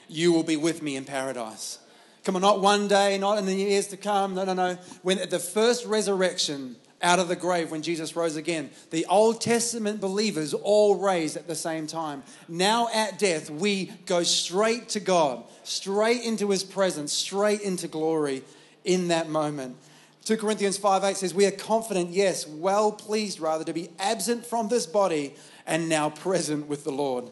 you 0.08 0.32
will 0.32 0.42
be 0.42 0.56
with 0.56 0.82
me 0.82 0.96
in 0.96 1.04
paradise. 1.04 1.78
Come 2.24 2.36
on, 2.36 2.42
not 2.42 2.60
one 2.60 2.86
day, 2.86 3.18
not 3.18 3.38
in 3.38 3.46
the 3.46 3.54
years 3.54 3.88
to 3.88 3.96
come. 3.96 4.34
No, 4.34 4.44
no, 4.44 4.54
no. 4.54 4.76
When 5.02 5.18
at 5.18 5.30
the 5.30 5.38
first 5.38 5.86
resurrection, 5.86 6.76
out 7.02 7.18
of 7.18 7.28
the 7.28 7.36
grave 7.36 7.70
when 7.70 7.82
Jesus 7.82 8.14
rose 8.14 8.36
again. 8.36 8.70
The 8.90 9.06
Old 9.06 9.40
Testament 9.40 10.00
believers 10.00 10.54
all 10.54 10.96
raised 10.96 11.36
at 11.36 11.46
the 11.46 11.54
same 11.54 11.86
time. 11.86 12.22
Now 12.48 12.88
at 12.94 13.18
death, 13.18 13.50
we 13.50 13.86
go 14.06 14.22
straight 14.22 14.88
to 14.90 15.00
God, 15.00 15.44
straight 15.64 16.22
into 16.22 16.50
his 16.50 16.62
presence, 16.62 17.12
straight 17.12 17.60
into 17.60 17.88
glory 17.88 18.42
in 18.84 19.08
that 19.08 19.28
moment. 19.28 19.76
2 20.24 20.36
Corinthians 20.36 20.78
5 20.78 21.02
8 21.02 21.16
says, 21.16 21.34
We 21.34 21.46
are 21.46 21.50
confident, 21.50 22.10
yes, 22.10 22.46
well 22.46 22.92
pleased 22.92 23.40
rather, 23.40 23.64
to 23.64 23.72
be 23.72 23.90
absent 23.98 24.46
from 24.46 24.68
this 24.68 24.86
body 24.86 25.34
and 25.66 25.88
now 25.88 26.10
present 26.10 26.68
with 26.68 26.84
the 26.84 26.92
Lord. 26.92 27.30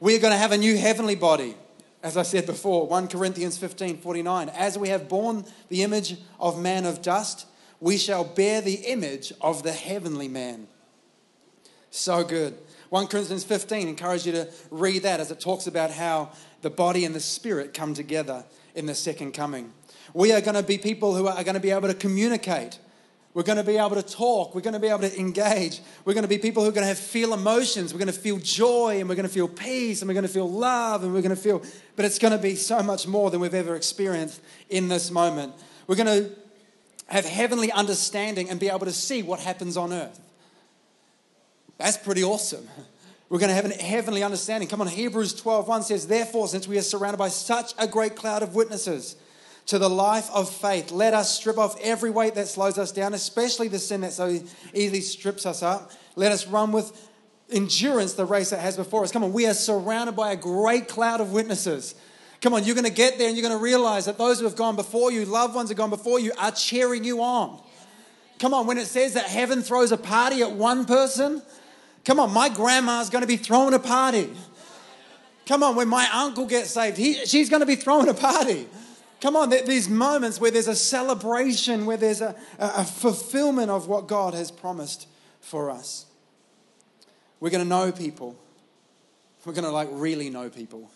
We 0.00 0.16
are 0.16 0.20
going 0.20 0.32
to 0.32 0.38
have 0.38 0.52
a 0.52 0.58
new 0.58 0.76
heavenly 0.76 1.14
body. 1.14 1.54
As 2.02 2.18
I 2.18 2.22
said 2.22 2.44
before, 2.44 2.86
1 2.86 3.08
Corinthians 3.08 3.56
15 3.56 3.98
49. 3.98 4.48
As 4.50 4.76
we 4.76 4.88
have 4.88 5.08
borne 5.08 5.44
the 5.68 5.82
image 5.82 6.16
of 6.38 6.60
man 6.60 6.84
of 6.84 7.00
dust, 7.00 7.46
we 7.84 7.98
shall 7.98 8.24
bear 8.24 8.62
the 8.62 8.76
image 8.76 9.30
of 9.42 9.62
the 9.62 9.70
heavenly 9.70 10.26
man. 10.26 10.66
So 11.90 12.24
good. 12.24 12.56
1 12.88 13.08
Corinthians 13.08 13.44
15, 13.44 13.88
encourage 13.88 14.24
you 14.24 14.32
to 14.32 14.48
read 14.70 15.02
that 15.02 15.20
as 15.20 15.30
it 15.30 15.38
talks 15.38 15.66
about 15.66 15.90
how 15.90 16.30
the 16.62 16.70
body 16.70 17.04
and 17.04 17.14
the 17.14 17.20
spirit 17.20 17.74
come 17.74 17.92
together 17.92 18.42
in 18.74 18.86
the 18.86 18.94
second 18.94 19.32
coming. 19.32 19.70
We 20.14 20.32
are 20.32 20.40
going 20.40 20.54
to 20.54 20.62
be 20.62 20.78
people 20.78 21.14
who 21.14 21.26
are 21.26 21.44
going 21.44 21.56
to 21.56 21.60
be 21.60 21.72
able 21.72 21.88
to 21.88 21.94
communicate. 21.94 22.78
We're 23.34 23.42
going 23.42 23.58
to 23.58 23.64
be 23.64 23.76
able 23.76 23.96
to 23.96 24.02
talk. 24.02 24.54
We're 24.54 24.62
going 24.62 24.72
to 24.72 24.80
be 24.80 24.88
able 24.88 25.00
to 25.00 25.20
engage. 25.20 25.82
We're 26.06 26.14
going 26.14 26.22
to 26.22 26.28
be 26.28 26.38
people 26.38 26.62
who 26.62 26.70
are 26.70 26.72
going 26.72 26.84
to 26.84 26.88
have 26.88 26.98
feel 26.98 27.34
emotions. 27.34 27.92
We're 27.92 27.98
going 27.98 28.06
to 28.06 28.18
feel 28.18 28.38
joy 28.38 28.98
and 28.98 29.10
we're 29.10 29.14
going 29.14 29.28
to 29.28 29.34
feel 29.34 29.48
peace 29.48 30.00
and 30.00 30.08
we're 30.08 30.14
going 30.14 30.26
to 30.26 30.32
feel 30.32 30.50
love 30.50 31.04
and 31.04 31.12
we're 31.12 31.20
going 31.20 31.36
to 31.36 31.42
feel, 31.42 31.62
but 31.96 32.06
it's 32.06 32.18
going 32.18 32.32
to 32.32 32.38
be 32.38 32.54
so 32.56 32.82
much 32.82 33.06
more 33.06 33.30
than 33.30 33.40
we've 33.40 33.52
ever 33.52 33.76
experienced 33.76 34.40
in 34.70 34.88
this 34.88 35.10
moment. 35.10 35.52
We're 35.86 35.96
going 35.96 36.06
to 36.06 36.43
have 37.06 37.24
heavenly 37.24 37.70
understanding 37.70 38.50
and 38.50 38.58
be 38.58 38.68
able 38.68 38.86
to 38.86 38.92
see 38.92 39.22
what 39.22 39.40
happens 39.40 39.76
on 39.76 39.92
earth. 39.92 40.20
That's 41.78 41.96
pretty 41.96 42.24
awesome. 42.24 42.68
We're 43.28 43.38
going 43.38 43.48
to 43.48 43.54
have 43.54 43.64
a 43.64 43.74
heavenly 43.74 44.22
understanding. 44.22 44.68
Come 44.68 44.80
on, 44.80 44.86
Hebrews 44.86 45.34
12 45.34 45.66
1 45.66 45.82
says, 45.82 46.06
Therefore, 46.06 46.46
since 46.46 46.68
we 46.68 46.78
are 46.78 46.82
surrounded 46.82 47.18
by 47.18 47.28
such 47.28 47.74
a 47.78 47.86
great 47.86 48.16
cloud 48.16 48.42
of 48.42 48.54
witnesses 48.54 49.16
to 49.66 49.78
the 49.78 49.88
life 49.88 50.30
of 50.32 50.48
faith, 50.48 50.90
let 50.90 51.14
us 51.14 51.34
strip 51.34 51.58
off 51.58 51.80
every 51.80 52.10
weight 52.10 52.34
that 52.34 52.48
slows 52.48 52.78
us 52.78 52.92
down, 52.92 53.14
especially 53.14 53.68
the 53.68 53.78
sin 53.78 54.02
that 54.02 54.12
so 54.12 54.38
easily 54.74 55.00
strips 55.00 55.46
us 55.46 55.62
up. 55.62 55.90
Let 56.16 56.32
us 56.32 56.46
run 56.46 56.70
with 56.70 57.10
endurance 57.50 58.14
the 58.14 58.24
race 58.24 58.50
that 58.50 58.60
has 58.60 58.76
before 58.76 59.02
us. 59.02 59.10
Come 59.10 59.24
on, 59.24 59.32
we 59.32 59.46
are 59.46 59.54
surrounded 59.54 60.14
by 60.14 60.32
a 60.32 60.36
great 60.36 60.86
cloud 60.88 61.20
of 61.20 61.32
witnesses. 61.32 61.94
Come 62.44 62.52
on, 62.52 62.64
you're 62.64 62.74
going 62.74 62.84
to 62.84 62.92
get 62.92 63.16
there 63.16 63.26
and 63.26 63.38
you're 63.38 63.48
going 63.48 63.58
to 63.58 63.64
realize 63.64 64.04
that 64.04 64.18
those 64.18 64.38
who 64.38 64.44
have 64.44 64.54
gone 64.54 64.76
before 64.76 65.10
you, 65.10 65.24
loved 65.24 65.54
ones 65.54 65.70
who 65.70 65.72
have 65.72 65.78
gone 65.78 65.88
before 65.88 66.20
you, 66.20 66.30
are 66.36 66.50
cheering 66.50 67.02
you 67.02 67.22
on. 67.22 67.58
Come 68.38 68.52
on, 68.52 68.66
when 68.66 68.76
it 68.76 68.84
says 68.84 69.14
that 69.14 69.24
heaven 69.24 69.62
throws 69.62 69.92
a 69.92 69.96
party 69.96 70.42
at 70.42 70.52
one 70.52 70.84
person, 70.84 71.40
come 72.04 72.20
on, 72.20 72.34
my 72.34 72.50
grandma's 72.50 73.08
going 73.08 73.22
to 73.22 73.26
be 73.26 73.38
throwing 73.38 73.72
a 73.72 73.78
party. 73.78 74.30
Come 75.46 75.62
on, 75.62 75.74
when 75.74 75.88
my 75.88 76.06
uncle 76.12 76.44
gets 76.44 76.68
saved, 76.68 76.98
he, 76.98 77.14
she's 77.24 77.48
going 77.48 77.60
to 77.60 77.66
be 77.66 77.76
throwing 77.76 78.10
a 78.10 78.14
party. 78.14 78.68
Come 79.22 79.36
on, 79.36 79.48
these 79.48 79.88
moments 79.88 80.38
where 80.38 80.50
there's 80.50 80.68
a 80.68 80.76
celebration, 80.76 81.86
where 81.86 81.96
there's 81.96 82.20
a, 82.20 82.36
a 82.58 82.84
fulfillment 82.84 83.70
of 83.70 83.88
what 83.88 84.06
God 84.06 84.34
has 84.34 84.50
promised 84.50 85.08
for 85.40 85.70
us. 85.70 86.04
We're 87.40 87.48
going 87.48 87.64
to 87.64 87.68
know 87.70 87.90
people. 87.90 88.36
We're 89.46 89.54
going 89.54 89.64
to 89.64 89.70
like 89.70 89.88
really 89.92 90.28
know 90.28 90.50
people. 90.50 90.90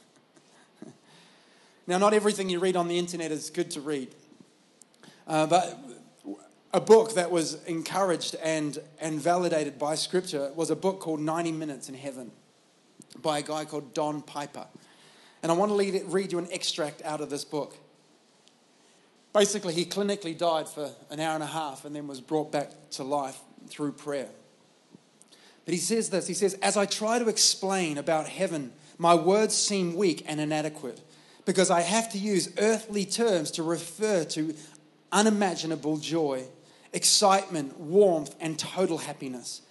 Now, 1.89 1.97
not 1.97 2.13
everything 2.13 2.51
you 2.51 2.59
read 2.59 2.77
on 2.77 2.87
the 2.87 2.99
internet 2.99 3.33
is 3.33 3.49
good 3.49 3.71
to 3.71 3.81
read, 3.81 4.15
uh, 5.27 5.47
but 5.47 5.79
a 6.75 6.83
book 6.83 7.15
that 7.15 7.31
was 7.31 7.65
encouraged 7.65 8.35
and, 8.43 8.79
and 9.01 9.19
validated 9.19 9.79
by 9.79 9.95
Scripture 9.95 10.53
was 10.55 10.69
a 10.69 10.77
book 10.77 11.01
called 11.01 11.19
90 11.19 11.53
Minutes 11.53 11.89
in 11.89 11.95
Heaven. 11.95 12.31
by 13.23 13.39
a 13.39 13.43
guy 13.43 13.65
called 13.65 13.95
Don 13.95 14.21
Piper. 14.21 14.67
And 15.43 15.51
I 15.51 15.55
want 15.55 15.71
to 15.71 15.75
lead, 15.75 16.03
read 16.09 16.31
you 16.31 16.39
an 16.39 16.49
extract 16.53 17.01
out 17.07 17.23
of 17.23 17.31
this 17.31 17.43
book. 17.43 17.79
Basically, 19.33 19.73
he 19.73 19.87
clinically 19.87 20.37
died 20.37 20.69
for 20.69 20.91
an 21.09 21.21
hour 21.21 21.37
and 21.37 21.43
a 21.43 21.47
half 21.47 21.87
and 21.87 21.97
then 21.97 22.07
was 22.07 22.21
brought 22.21 22.53
back 22.53 22.71
to 22.91 23.03
life 23.03 23.39
through 23.67 23.93
prayer. 23.93 24.29
But 25.65 25.73
he 25.73 25.81
says 25.81 26.11
this 26.11 26.27
he 26.27 26.35
says, 26.35 26.53
As 26.61 26.77
I 26.77 26.85
try 26.85 27.19
to 27.19 27.31
explain 27.31 27.97
about 27.97 28.29
heaven, 28.29 28.73
my 28.99 29.15
words 29.15 29.55
seem 29.55 29.97
weak 29.97 30.23
and 30.27 30.39
inadequate 30.39 31.01
because 31.49 31.71
I 31.71 31.81
have 31.81 32.13
to 32.13 32.19
use 32.19 32.53
earthly 32.59 33.07
terms 33.07 33.53
to 33.53 33.63
refer 33.63 34.23
to 34.25 34.55
unimaginable 35.11 35.97
joy, 35.97 36.45
excitement, 36.93 37.81
warmth, 37.81 38.37
and 38.39 38.59
total 38.59 38.99
happiness. 38.99 39.63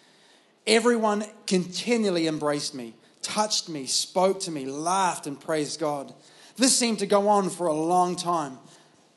Everyone 0.65 1.23
continually 1.45 2.25
embraced 2.25 2.73
me, 2.73 2.95
touched 3.21 3.69
me, 3.69 3.85
spoke 3.85 4.39
to 4.39 4.51
me, 4.51 4.65
laughed, 4.65 5.27
and 5.27 5.39
praised 5.39 5.79
God. 5.79 6.15
This 6.55 6.75
seemed 6.75 6.97
to 6.97 7.05
go 7.05 7.29
on 7.29 7.51
for 7.51 7.67
a 7.67 7.73
long 7.73 8.15
time, 8.15 8.57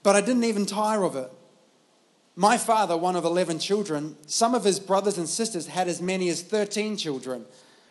but 0.03 0.15
I 0.15 0.21
didn't 0.21 0.45
even 0.45 0.67
tire 0.67 1.03
of 1.03 1.17
it. 1.17 1.33
My 2.37 2.59
father, 2.59 2.95
one 2.95 3.17
of 3.17 3.25
11 3.25 3.59
children, 3.59 4.19
some 4.27 4.55
of 4.55 4.65
his 4.65 4.79
brothers 4.79 5.17
and 5.17 5.27
sisters 5.27 5.67
had 5.67 5.89
as 5.89 6.03
many 6.03 6.29
as 6.29 6.43
13 6.43 6.99
children. 6.99 7.47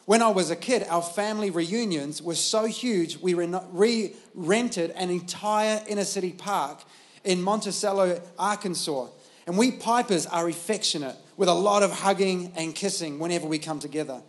When 0.10 0.24
I 0.24 0.30
was 0.30 0.50
a 0.50 0.56
kid, 0.56 0.88
our 0.90 1.04
family 1.04 1.52
reunions 1.52 2.20
were 2.20 2.34
so 2.34 2.66
huge, 2.66 3.18
we 3.18 3.36
re 3.36 4.16
rented 4.34 4.90
an 4.96 5.12
entire 5.12 5.84
inner 5.88 6.04
city 6.04 6.32
park 6.32 6.82
in 7.24 7.44
Monticello, 7.44 8.20
Arkansas. 8.40 9.10
And 9.46 9.56
we 9.56 9.70
Pipers 9.70 10.26
are 10.26 10.50
affectionate 10.50 11.16
with 11.38 11.48
a 11.48 11.54
lot 11.54 11.84
of 11.84 11.92
hugging 11.92 12.52
and 12.56 12.74
kissing 12.74 13.20
whenever 13.20 13.46
we 13.46 13.60
come 13.60 13.78
together. 13.78 14.24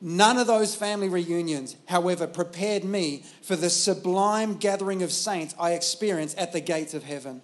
None 0.00 0.38
of 0.38 0.46
those 0.46 0.76
family 0.76 1.08
reunions, 1.08 1.74
however, 1.86 2.28
prepared 2.28 2.84
me 2.84 3.24
for 3.42 3.56
the 3.56 3.70
sublime 3.70 4.54
gathering 4.58 5.02
of 5.02 5.10
saints 5.10 5.52
I 5.58 5.72
experienced 5.72 6.38
at 6.38 6.52
the 6.52 6.60
gates 6.60 6.94
of 6.94 7.02
heaven. 7.02 7.42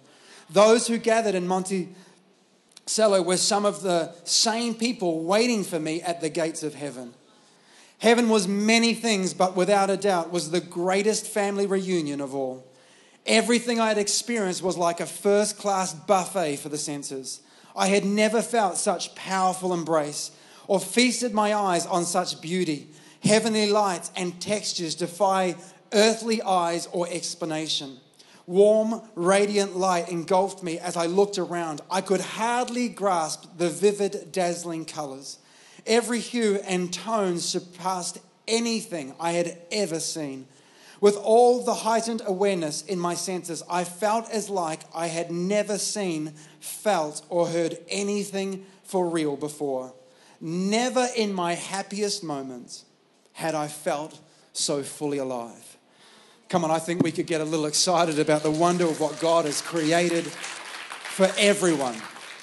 Those 0.49 0.87
who 0.87 0.97
gathered 0.97 1.35
in 1.35 1.45
Monticello 1.45 3.21
were 3.21 3.35
some 3.35 3.65
of 3.65 3.81
the 3.81 4.13
same 4.23 4.75
people 4.75 5.25
waiting 5.25 5.65
for 5.65 5.77
me 5.77 6.01
at 6.01 6.21
the 6.21 6.29
gates 6.29 6.63
of 6.63 6.73
heaven. 6.73 7.15
Heaven 8.01 8.29
was 8.29 8.47
many 8.47 8.95
things, 8.95 9.35
but 9.35 9.55
without 9.55 9.91
a 9.91 9.95
doubt 9.95 10.31
was 10.31 10.49
the 10.49 10.59
greatest 10.59 11.27
family 11.27 11.67
reunion 11.67 12.19
of 12.19 12.33
all. 12.33 12.65
Everything 13.27 13.79
I 13.79 13.89
had 13.89 13.99
experienced 13.99 14.63
was 14.63 14.75
like 14.75 14.99
a 14.99 15.05
first 15.05 15.59
class 15.59 15.93
buffet 15.93 16.55
for 16.55 16.69
the 16.69 16.79
senses. 16.79 17.41
I 17.75 17.89
had 17.89 18.03
never 18.03 18.41
felt 18.41 18.77
such 18.77 19.13
powerful 19.13 19.71
embrace 19.71 20.31
or 20.65 20.79
feasted 20.79 21.31
my 21.31 21.53
eyes 21.53 21.85
on 21.85 22.03
such 22.05 22.41
beauty. 22.41 22.89
Heavenly 23.21 23.69
lights 23.69 24.09
and 24.15 24.41
textures 24.41 24.95
defy 24.95 25.53
earthly 25.93 26.41
eyes 26.41 26.87
or 26.91 27.07
explanation. 27.07 27.99
Warm, 28.47 29.03
radiant 29.13 29.77
light 29.77 30.09
engulfed 30.09 30.63
me 30.63 30.79
as 30.79 30.97
I 30.97 31.05
looked 31.05 31.37
around. 31.37 31.81
I 31.91 32.01
could 32.01 32.21
hardly 32.21 32.89
grasp 32.89 33.45
the 33.59 33.69
vivid, 33.69 34.31
dazzling 34.31 34.85
colors. 34.85 35.37
Every 35.85 36.19
hue 36.19 36.59
and 36.65 36.93
tone 36.93 37.39
surpassed 37.39 38.19
anything 38.47 39.15
I 39.19 39.31
had 39.31 39.57
ever 39.71 39.99
seen. 39.99 40.47
With 40.99 41.17
all 41.17 41.63
the 41.63 41.73
heightened 41.73 42.21
awareness 42.25 42.83
in 42.83 42.99
my 42.99 43.15
senses, 43.15 43.63
I 43.69 43.83
felt 43.83 44.29
as 44.29 44.49
like 44.49 44.81
I 44.93 45.07
had 45.07 45.31
never 45.31 45.79
seen, 45.79 46.33
felt, 46.59 47.25
or 47.29 47.47
heard 47.47 47.79
anything 47.89 48.65
for 48.83 49.09
real 49.09 49.35
before. 49.35 49.93
Never 50.39 51.07
in 51.15 51.33
my 51.33 51.53
happiest 51.53 52.23
moments 52.23 52.85
had 53.33 53.55
I 53.55 53.67
felt 53.67 54.19
so 54.53 54.83
fully 54.83 55.17
alive. 55.17 55.77
Come 56.49 56.65
on, 56.65 56.71
I 56.71 56.79
think 56.79 57.01
we 57.01 57.11
could 57.11 57.27
get 57.27 57.41
a 57.41 57.45
little 57.45 57.65
excited 57.65 58.19
about 58.19 58.43
the 58.43 58.51
wonder 58.51 58.85
of 58.85 58.99
what 58.99 59.19
God 59.19 59.45
has 59.45 59.61
created 59.61 60.25
for 60.25 61.31
everyone. 61.37 61.95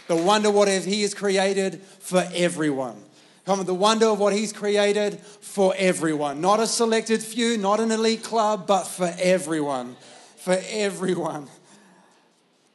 The 0.07 0.17
wonder 0.17 0.51
what 0.51 0.67
He 0.69 1.03
has 1.03 1.15
created 1.15 1.83
for 2.01 2.27
everyone. 2.35 3.05
Come 3.49 3.65
the 3.65 3.73
wonder 3.73 4.09
of 4.09 4.21
what 4.21 4.35
He's 4.35 4.53
created 4.53 5.19
for 5.21 5.73
everyone. 5.79 6.43
Not 6.43 6.61
a 6.61 6.67
selected 6.67 7.23
few, 7.23 7.57
not 7.57 7.81
an 7.81 7.91
elite 7.91 8.23
club, 8.23 8.67
but 8.67 8.85
for 8.85 9.11
everyone. 9.19 9.97
For 10.37 10.61
everyone. 10.69 11.49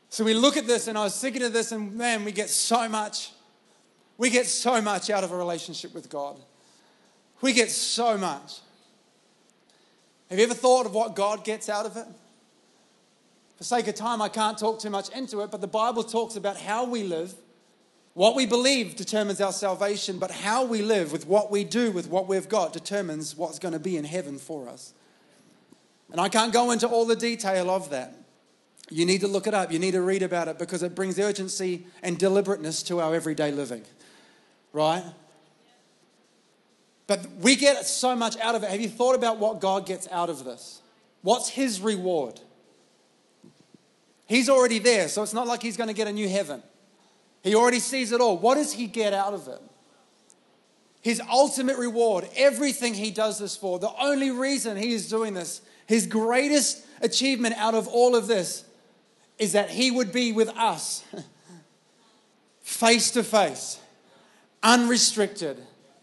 So 0.09 0.23
we 0.23 0.33
look 0.33 0.57
at 0.57 0.65
this, 0.65 0.87
and 0.87 0.97
I 0.97 1.03
was 1.03 1.21
thinking 1.21 1.43
of 1.43 1.53
this, 1.53 1.71
and 1.71 1.93
man, 1.93 2.25
we 2.25 2.31
get 2.31 2.49
so 2.49 2.89
much. 2.89 3.33
We 4.17 4.31
get 4.31 4.47
so 4.47 4.81
much 4.81 5.11
out 5.11 5.23
of 5.23 5.31
a 5.31 5.37
relationship 5.37 5.93
with 5.93 6.09
God. 6.09 6.39
We 7.39 7.53
get 7.53 7.69
so 7.69 8.17
much. 8.17 8.61
Have 10.31 10.39
you 10.39 10.45
ever 10.45 10.55
thought 10.55 10.87
of 10.87 10.95
what 10.95 11.15
God 11.15 11.45
gets 11.45 11.69
out 11.69 11.85
of 11.85 11.97
it? 11.97 12.07
For 13.57 13.63
sake 13.63 13.87
of 13.87 13.93
time, 13.93 14.23
I 14.23 14.29
can't 14.29 14.57
talk 14.57 14.79
too 14.79 14.89
much 14.89 15.09
into 15.09 15.41
it, 15.41 15.51
but 15.51 15.61
the 15.61 15.67
Bible 15.67 16.03
talks 16.03 16.35
about 16.35 16.57
how 16.57 16.83
we 16.83 17.03
live 17.03 17.35
what 18.13 18.35
we 18.35 18.45
believe 18.45 18.95
determines 18.95 19.41
our 19.41 19.51
salvation, 19.51 20.19
but 20.19 20.29
how 20.29 20.63
we 20.63 20.81
live 20.81 21.11
with 21.11 21.25
what 21.25 21.49
we 21.49 21.63
do 21.63 21.91
with 21.91 22.07
what 22.07 22.27
we've 22.27 22.47
got 22.47 22.71
determines 22.71 23.35
what's 23.35 23.57
going 23.57 23.73
to 23.73 23.79
be 23.79 23.97
in 23.97 24.05
heaven 24.05 24.37
for 24.37 24.69
us. 24.69 24.93
And 26.11 26.21
I 26.21 26.29
can't 26.29 26.53
go 26.53 26.71
into 26.71 26.87
all 26.87 27.05
the 27.05 27.15
detail 27.15 27.71
of 27.71 27.89
that. 27.89 28.15
You 28.89 29.05
need 29.05 29.21
to 29.21 29.27
look 29.27 29.47
it 29.47 29.55
up, 29.55 29.71
you 29.71 29.79
need 29.79 29.91
to 29.91 30.01
read 30.01 30.21
about 30.21 30.47
it 30.47 30.59
because 30.59 30.83
it 30.83 30.93
brings 30.93 31.17
urgency 31.17 31.87
and 32.03 32.19
deliberateness 32.19 32.83
to 32.83 32.99
our 32.99 33.15
everyday 33.15 33.51
living, 33.51 33.83
right? 34.73 35.03
But 37.07 37.27
we 37.41 37.55
get 37.55 37.85
so 37.85 38.15
much 38.15 38.37
out 38.37 38.53
of 38.53 38.63
it. 38.63 38.69
Have 38.69 38.81
you 38.81 38.89
thought 38.89 39.15
about 39.15 39.39
what 39.39 39.59
God 39.59 39.87
gets 39.87 40.07
out 40.11 40.29
of 40.29 40.43
this? 40.43 40.81
What's 41.21 41.49
His 41.49 41.81
reward? 41.81 42.39
He's 44.27 44.49
already 44.49 44.79
there, 44.79 45.07
so 45.07 45.23
it's 45.23 45.33
not 45.33 45.47
like 45.47 45.63
He's 45.63 45.77
going 45.77 45.89
to 45.89 45.93
get 45.93 46.07
a 46.07 46.13
new 46.13 46.29
heaven. 46.29 46.61
He 47.43 47.55
already 47.55 47.79
sees 47.79 48.11
it 48.11 48.21
all. 48.21 48.37
What 48.37 48.55
does 48.55 48.73
he 48.73 48.87
get 48.87 49.13
out 49.13 49.33
of 49.33 49.47
it? 49.47 49.61
His 51.01 51.21
ultimate 51.29 51.77
reward, 51.77 52.29
everything 52.35 52.93
he 52.93 53.11
does 53.11 53.37
this 53.37 53.57
for, 53.57 53.77
the 53.77 53.91
only 53.99 54.31
reason 54.31 54.77
he 54.77 54.93
is 54.93 55.09
doing 55.09 55.33
this, 55.33 55.61
his 55.85 56.07
greatest 56.07 56.85
achievement 57.01 57.55
out 57.57 57.75
of 57.75 57.89
all 57.89 58.15
of 58.15 58.27
this 58.27 58.63
is 59.37 59.51
that 59.51 59.69
he 59.69 59.91
would 59.91 60.13
be 60.13 60.31
with 60.31 60.47
us 60.49 61.03
face 62.61 63.11
to 63.11 63.23
face, 63.23 63.79
unrestricted, 64.61 65.57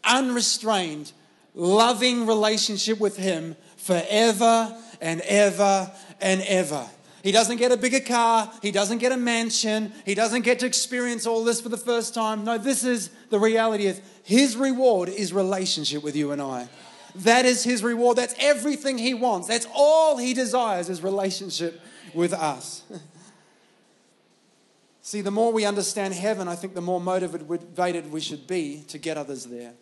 unrestrained, 0.04 1.12
loving 1.54 2.26
relationship 2.26 3.00
with 3.00 3.16
him 3.16 3.56
forever 3.78 4.76
and 5.00 5.22
ever 5.22 5.90
and 6.20 6.42
ever. 6.42 6.86
He 7.22 7.32
doesn't 7.32 7.58
get 7.58 7.70
a 7.70 7.76
bigger 7.76 8.00
car. 8.00 8.50
He 8.62 8.70
doesn't 8.70 8.98
get 8.98 9.12
a 9.12 9.16
mansion. 9.16 9.92
He 10.04 10.14
doesn't 10.14 10.42
get 10.42 10.60
to 10.60 10.66
experience 10.66 11.26
all 11.26 11.44
this 11.44 11.60
for 11.60 11.68
the 11.68 11.76
first 11.76 12.14
time. 12.14 12.44
No, 12.44 12.56
this 12.56 12.84
is 12.84 13.10
the 13.28 13.38
reality 13.38 13.88
of 13.88 14.00
his 14.22 14.56
reward 14.56 15.08
is 15.08 15.32
relationship 15.32 16.02
with 16.02 16.16
you 16.16 16.32
and 16.32 16.40
I. 16.40 16.68
That 17.16 17.44
is 17.44 17.64
his 17.64 17.82
reward. 17.82 18.16
That's 18.16 18.34
everything 18.38 18.96
he 18.96 19.14
wants. 19.14 19.48
That's 19.48 19.66
all 19.74 20.16
he 20.16 20.32
desires 20.32 20.88
is 20.88 21.02
relationship 21.02 21.80
with 22.14 22.32
us. 22.32 22.82
See, 25.02 25.20
the 25.20 25.30
more 25.30 25.52
we 25.52 25.64
understand 25.64 26.14
heaven, 26.14 26.46
I 26.46 26.54
think 26.54 26.74
the 26.74 26.80
more 26.80 27.00
motivated 27.00 28.12
we 28.12 28.20
should 28.20 28.46
be 28.46 28.84
to 28.88 28.98
get 28.98 29.16
others 29.16 29.46
there. 29.46 29.72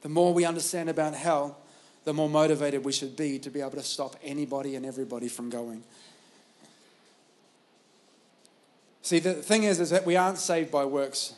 The 0.00 0.08
more 0.08 0.32
we 0.32 0.44
understand 0.44 0.88
about 0.88 1.14
hell, 1.14 1.58
the 2.04 2.14
more 2.14 2.28
motivated 2.28 2.84
we 2.84 2.92
should 2.92 3.16
be 3.16 3.38
to 3.40 3.50
be 3.50 3.60
able 3.60 3.72
to 3.72 3.82
stop 3.82 4.16
anybody 4.24 4.74
and 4.74 4.84
everybody 4.84 5.28
from 5.28 5.50
going. 5.50 5.84
See, 9.02 9.18
the 9.18 9.34
thing 9.34 9.64
is, 9.64 9.80
is 9.80 9.90
that 9.90 10.06
we 10.06 10.16
aren't 10.16 10.38
saved 10.38 10.70
by 10.70 10.84
works, 10.84 11.34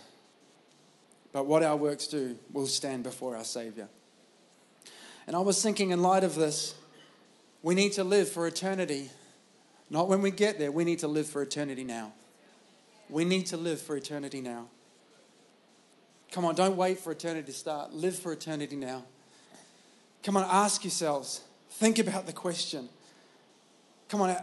but 1.33 1.47
what 1.47 1.63
our 1.63 1.77
works 1.77 2.07
do 2.07 2.37
will 2.53 2.67
stand 2.67 3.03
before 3.03 3.37
our 3.37 3.45
Savior. 3.45 3.89
And 5.27 5.35
I 5.35 5.41
was 5.41 5.63
thinking, 5.63 5.91
in 5.91 6.03
light 6.03 6.23
of 6.23 6.35
this, 6.35 6.75
we 7.63 7.75
need 7.75 7.93
to 7.93 8.05
live 8.05 8.29
for 8.29 8.47
eternity. 8.47 9.11
Not 9.89 10.09
when 10.09 10.21
we 10.21 10.31
get 10.31 10.59
there, 10.59 10.71
we 10.71 10.85
need 10.85 10.99
to 10.99 11.09
live 11.09 11.27
for 11.27 11.41
eternity 11.41 11.85
now. 11.85 12.13
We 13.09 13.25
need 13.25 13.47
to 13.47 13.57
live 13.57 13.81
for 13.81 13.97
eternity 13.97 14.43
now. 14.43 14.69
Come 16.31 16.45
on, 16.45 16.55
don't 16.55 16.77
wait 16.77 16.99
for 16.99 17.13
eternity 17.13 17.47
to 17.47 17.59
start. 17.59 17.95
Live 17.95 18.19
for 18.19 18.33
eternity 18.33 18.77
now. 18.77 19.05
Come 20.23 20.37
on, 20.37 20.47
ask 20.51 20.85
yourselves. 20.85 21.41
Think 21.71 21.99
about 21.99 22.27
the 22.27 22.33
question. 22.33 22.89
Come 24.09 24.21
on, 24.21 24.37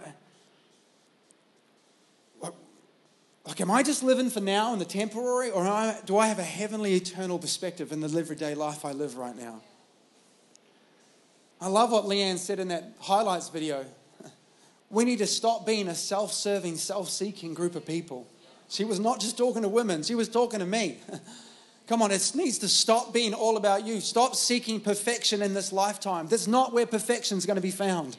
Like, 3.45 3.59
am 3.59 3.71
I 3.71 3.81
just 3.81 4.03
living 4.03 4.29
for 4.29 4.39
now 4.39 4.73
in 4.73 4.79
the 4.79 4.85
temporary, 4.85 5.49
or 5.49 5.67
I, 5.67 5.97
do 6.05 6.17
I 6.17 6.27
have 6.27 6.37
a 6.37 6.43
heavenly, 6.43 6.93
eternal 6.93 7.39
perspective 7.39 7.91
in 7.91 7.99
the 7.99 8.19
everyday 8.19 8.53
life 8.53 8.85
I 8.85 8.91
live 8.91 9.17
right 9.17 9.35
now? 9.35 9.61
I 11.59 11.67
love 11.67 11.91
what 11.91 12.05
Leanne 12.05 12.37
said 12.37 12.59
in 12.59 12.69
that 12.69 12.93
highlights 12.99 13.49
video. 13.49 13.85
We 14.89 15.05
need 15.05 15.19
to 15.19 15.27
stop 15.27 15.65
being 15.65 15.87
a 15.87 15.95
self 15.95 16.33
serving, 16.33 16.75
self 16.75 17.09
seeking 17.09 17.53
group 17.53 17.75
of 17.75 17.85
people. 17.85 18.27
She 18.67 18.83
was 18.83 18.99
not 18.99 19.21
just 19.21 19.37
talking 19.37 19.61
to 19.61 19.69
women, 19.69 20.03
she 20.03 20.15
was 20.15 20.27
talking 20.27 20.59
to 20.59 20.65
me. 20.65 20.97
Come 21.87 22.01
on, 22.01 22.11
it 22.11 22.31
needs 22.35 22.57
to 22.59 22.69
stop 22.69 23.13
being 23.13 23.33
all 23.33 23.57
about 23.57 23.85
you. 23.85 23.99
Stop 23.99 24.35
seeking 24.35 24.79
perfection 24.79 25.41
in 25.41 25.53
this 25.53 25.73
lifetime. 25.73 26.27
That's 26.27 26.47
not 26.47 26.71
where 26.71 26.85
perfection 26.85 27.37
is 27.37 27.45
going 27.45 27.55
to 27.55 27.61
be 27.61 27.71
found. 27.71 28.17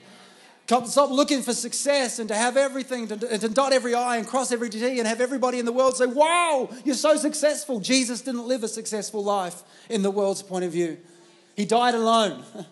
Stop 0.80 1.10
looking 1.10 1.42
for 1.42 1.52
success 1.52 2.18
and 2.18 2.28
to 2.28 2.34
have 2.34 2.56
everything, 2.56 3.08
to, 3.08 3.16
to 3.16 3.48
dot 3.48 3.72
every 3.72 3.94
I 3.94 4.16
and 4.16 4.26
cross 4.26 4.52
every 4.52 4.70
T 4.70 4.98
and 4.98 5.06
have 5.06 5.20
everybody 5.20 5.58
in 5.58 5.66
the 5.66 5.72
world 5.72 5.96
say, 5.96 6.06
Wow, 6.06 6.70
you're 6.84 6.94
so 6.94 7.16
successful. 7.16 7.78
Jesus 7.80 8.22
didn't 8.22 8.46
live 8.46 8.64
a 8.64 8.68
successful 8.68 9.22
life 9.22 9.62
in 9.90 10.02
the 10.02 10.10
world's 10.10 10.42
point 10.42 10.64
of 10.64 10.72
view. 10.72 10.98
He 11.54 11.66
died 11.66 11.94
alone. 11.94 12.42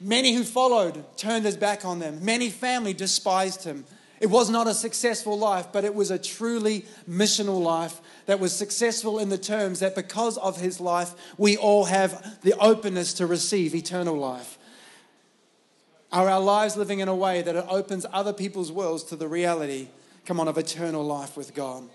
Many 0.00 0.34
who 0.34 0.44
followed 0.44 1.04
turned 1.16 1.44
his 1.44 1.56
back 1.56 1.84
on 1.84 1.98
them. 1.98 2.24
Many 2.24 2.50
family 2.50 2.92
despised 2.92 3.64
him. 3.64 3.84
It 4.20 4.26
was 4.26 4.48
not 4.48 4.66
a 4.66 4.74
successful 4.74 5.36
life, 5.36 5.68
but 5.72 5.84
it 5.84 5.94
was 5.94 6.10
a 6.10 6.18
truly 6.18 6.84
missional 7.08 7.60
life 7.60 8.00
that 8.26 8.38
was 8.38 8.54
successful 8.54 9.18
in 9.18 9.28
the 9.28 9.38
terms 9.38 9.80
that 9.80 9.94
because 9.94 10.38
of 10.38 10.60
his 10.60 10.78
life, 10.78 11.14
we 11.36 11.56
all 11.56 11.86
have 11.86 12.40
the 12.42 12.56
openness 12.58 13.14
to 13.14 13.26
receive 13.26 13.74
eternal 13.74 14.16
life. 14.16 14.58
Are 16.14 16.30
our 16.30 16.40
lives 16.40 16.76
living 16.76 17.00
in 17.00 17.08
a 17.08 17.14
way 17.14 17.42
that 17.42 17.56
it 17.56 17.64
opens 17.68 18.06
other 18.12 18.32
people's 18.32 18.70
worlds 18.70 19.02
to 19.04 19.16
the 19.16 19.26
reality, 19.26 19.88
come 20.24 20.38
on, 20.38 20.46
of 20.46 20.56
eternal 20.56 21.04
life 21.04 21.36
with 21.36 21.56
God? 21.56 21.88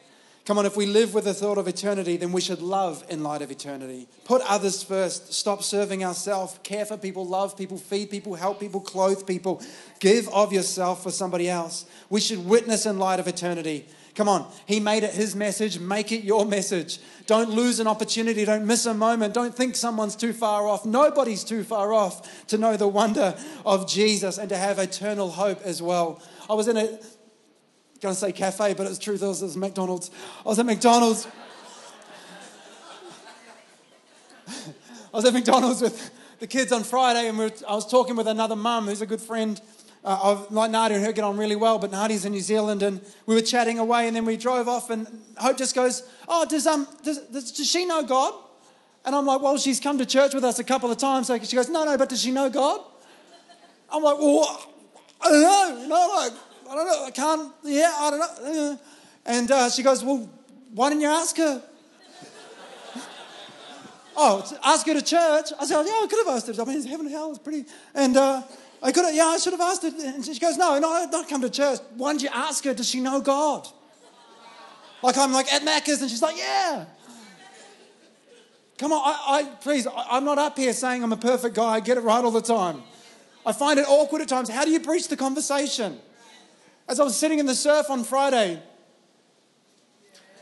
Come 0.44 0.58
on, 0.58 0.66
if 0.66 0.76
we 0.76 0.86
live 0.86 1.14
with 1.14 1.24
the 1.24 1.34
thought 1.34 1.58
of 1.58 1.70
eternity, 1.70 2.18
then 2.18 2.34
we 2.34 2.42
should 2.42 2.62
love 2.62 3.06
in 3.08 3.24
light 3.24 3.42
of 3.42 3.50
eternity. 3.50 4.10
Put 4.26 4.42
others 4.42 4.84
first. 4.84 5.32
Stop 5.32 5.64
serving 5.64 6.04
ourselves. 6.04 6.60
Care 6.64 6.84
for 6.84 6.98
people, 6.98 7.26
love 7.26 7.58
people, 7.58 7.78
feed 7.78 8.10
people, 8.10 8.36
help 8.36 8.60
people, 8.60 8.82
clothe 8.82 9.26
people. 9.26 9.62
Give 10.02 10.28
of 10.30 10.52
yourself 10.52 11.02
for 11.02 11.12
somebody 11.12 11.48
else. 11.48 11.86
We 12.10 12.20
should 12.20 12.46
witness 12.46 12.86
in 12.86 13.00
light 13.00 13.22
of 13.22 13.28
eternity. 13.30 13.86
Come 14.20 14.28
on, 14.28 14.52
He 14.66 14.82
made 14.82 15.04
it 15.04 15.12
His 15.12 15.34
message, 15.34 15.80
make 15.80 16.12
it 16.12 16.26
your 16.26 16.46
message. 16.46 17.00
Don't 17.26 17.52
lose 17.52 17.80
an 17.80 17.88
opportunity, 17.88 18.44
don't 18.44 18.68
miss 18.68 18.86
a 18.86 18.94
moment, 18.94 19.34
don't 19.34 19.56
think 19.56 19.78
someone's 19.78 20.18
too 20.18 20.34
far 20.34 20.68
off. 20.68 20.86
Nobody's 20.86 21.46
too 21.46 21.64
far 21.64 21.94
off 21.94 22.46
to 22.48 22.58
know 22.58 22.76
the 22.76 22.86
wonder 22.86 23.34
of 23.66 23.88
Jesus 23.88 24.38
and 24.38 24.50
to 24.50 24.58
have 24.58 24.78
eternal 24.78 25.32
hope 25.32 25.62
as 25.62 25.82
well. 25.82 26.22
I 26.50 26.54
was 26.54 26.68
in 26.68 26.76
a, 26.76 26.88
going 28.02 28.14
to 28.14 28.14
say 28.14 28.34
cafe, 28.34 28.74
but 28.74 28.88
it's 28.88 29.00
it 29.08 29.22
was, 29.22 29.42
it 29.42 29.46
was 29.46 29.56
McDonald's. 29.56 30.12
I 30.46 30.50
was 30.50 30.60
at 30.60 30.66
McDonald's. 30.66 31.26
I 34.50 34.54
was 35.14 35.24
at 35.24 35.34
McDonald's 35.34 35.82
with 35.82 36.12
the 36.40 36.48
kids 36.48 36.74
on 36.74 36.84
Friday, 36.84 37.30
and 37.30 37.38
we 37.38 37.46
were, 37.46 37.52
I 37.66 37.74
was 37.74 37.90
talking 37.90 38.18
with 38.18 38.28
another 38.28 38.58
mum 38.58 38.88
who's 38.88 39.02
a 39.02 39.06
good 39.06 39.22
friend 39.22 39.62
uh, 40.04 40.46
like 40.50 40.72
Nadia 40.72 40.98
and 40.98 41.06
her 41.06 41.12
get 41.12 41.24
on 41.24 41.38
really 41.38 41.56
well, 41.56 41.78
but 41.78 41.92
Nadia's 41.92 42.26
in 42.26 42.32
New 42.32 42.40
Zealand, 42.40 42.84
and 42.84 43.02
we 43.26 43.36
were 43.36 43.42
chatting 43.42 43.80
away, 43.80 44.08
and 44.08 44.16
then 44.16 44.26
we 44.26 44.38
drove 44.38 44.68
off, 44.68 44.90
and 44.90 45.08
Hope 45.38 45.58
just 45.58 45.76
goes, 45.76 46.04
"Oh, 46.28 46.46
does 46.46 46.66
um 46.68 46.88
does, 47.04 47.20
does, 47.28 47.52
does 47.52 47.70
she 47.70 47.86
know 47.86 48.04
God?" 48.04 48.34
And 49.06 49.16
I'm 49.16 49.26
like, 49.26 49.42
"Well, 49.42 49.58
she's 49.58 49.80
come 49.80 49.98
to 49.98 50.06
church 50.06 50.34
with 50.34 50.44
us 50.44 50.60
a 50.60 50.64
couple 50.64 50.90
of 50.90 50.98
times." 50.98 51.28
So 51.28 51.38
she 51.40 51.56
goes, 51.56 51.70
"No, 51.70 51.84
no, 51.84 51.98
but 51.98 52.10
does 52.10 52.22
she 52.22 52.32
know 52.32 52.50
God?" 52.50 52.82
I'm 53.92 54.02
like, 54.02 54.18
"Well, 54.20 54.70
I 55.22 55.30
don't 55.30 55.42
know, 55.42 55.82
you 55.82 55.88
know, 55.88 56.10
like 56.16 56.34
I 56.70 56.76
don't 56.76 56.88
know, 56.88 57.06
I 57.06 57.12
can't, 57.12 57.54
yeah, 57.64 57.94
I 57.98 58.10
don't 58.10 58.20
know." 58.20 58.80
And 59.26 59.52
uh, 59.52 59.70
she 59.70 59.84
goes, 59.84 60.04
"Well, 60.04 60.30
why 60.74 60.90
didn't 60.90 61.02
you 61.02 61.10
ask 61.10 61.36
her?" 61.38 61.62
oh, 64.16 64.60
ask 64.64 64.88
her 64.88 64.94
to 64.94 65.02
church. 65.02 65.52
I 65.60 65.66
said, 65.66 65.84
"Yeah, 65.84 65.92
I 65.92 66.08
could 66.10 66.26
have 66.26 66.36
asked 66.36 66.48
her." 66.48 66.62
I 66.62 66.66
mean, 66.66 66.82
heaven 66.88 67.06
and 67.06 67.14
hell 67.14 67.34
is 67.34 67.40
pretty, 67.40 67.66
and. 67.94 68.16
Uh, 68.16 68.44
I 68.82 68.92
could 68.92 69.06
have, 69.06 69.14
yeah, 69.14 69.26
I 69.26 69.38
should 69.38 69.54
have 69.54 69.62
asked 69.62 69.84
her. 69.84 69.90
And 69.90 70.24
she 70.24 70.40
goes, 70.40 70.58
no, 70.58 70.80
no, 70.80 71.06
not 71.12 71.28
come 71.28 71.42
to 71.42 71.50
church. 71.50 71.80
Why 71.96 72.14
don't 72.14 72.22
you 72.22 72.30
ask 72.32 72.64
her, 72.64 72.74
does 72.74 72.88
she 72.88 73.02
know 73.02 73.20
God? 73.20 73.68
Like 75.02 75.18
I'm 75.18 75.32
like 75.32 75.52
at 75.54 75.62
Macca's 75.64 76.02
and 76.02 76.10
she's 76.10 76.22
like, 76.22 76.38
yeah. 76.38 76.86
Come 78.78 78.94
on, 78.94 79.02
I, 79.04 79.40
I 79.40 79.44
please, 79.56 79.88
I, 79.88 80.18
am 80.18 80.24
not 80.24 80.38
up 80.38 80.58
here 80.58 80.72
saying 80.72 81.04
I'm 81.04 81.12
a 81.12 81.18
perfect 81.18 81.56
guy, 81.56 81.74
I 81.74 81.80
get 81.82 81.98
it 81.98 82.02
right 82.02 82.24
all 82.24 82.32
the 82.32 82.42
time. 82.42 82.82
I 83.46 83.52
find 83.52 83.80
it 83.80 83.86
awkward 83.88 84.22
at 84.22 84.30
times. 84.30 84.50
How 84.50 84.64
do 84.64 84.72
you 84.72 84.80
breach 84.80 85.10
the 85.10 85.18
conversation? 85.18 86.00
As 86.88 87.00
I 87.00 87.04
was 87.04 87.18
sitting 87.18 87.40
in 87.40 87.46
the 87.46 87.56
surf 87.56 87.90
on 87.90 88.04
Friday, 88.04 88.62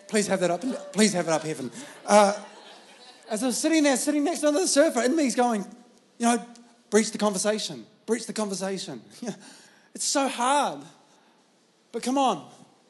please 0.08 0.28
have 0.28 0.40
that 0.42 0.52
up, 0.52 0.94
please 0.94 1.14
have 1.14 1.28
it 1.28 1.32
up, 1.32 1.44
heaven. 1.44 1.72
Uh, 2.06 2.34
as 3.30 3.44
I 3.44 3.48
was 3.48 3.58
sitting 3.58 3.84
there, 3.84 3.98
sitting 3.98 4.24
next 4.24 4.40
to 4.40 4.52
the 4.52 4.68
surfer, 4.68 5.02
and 5.02 5.16
me's 5.16 5.36
going, 5.36 5.66
you 6.20 6.28
know, 6.28 6.46
breach 6.90 7.12
the 7.12 7.18
conversation 7.18 7.86
breach 8.08 8.26
the 8.26 8.34
conversation. 8.34 9.02
it's 9.94 10.06
so 10.06 10.28
hard. 10.28 10.80
But 11.92 12.02
come 12.02 12.18
on. 12.18 12.50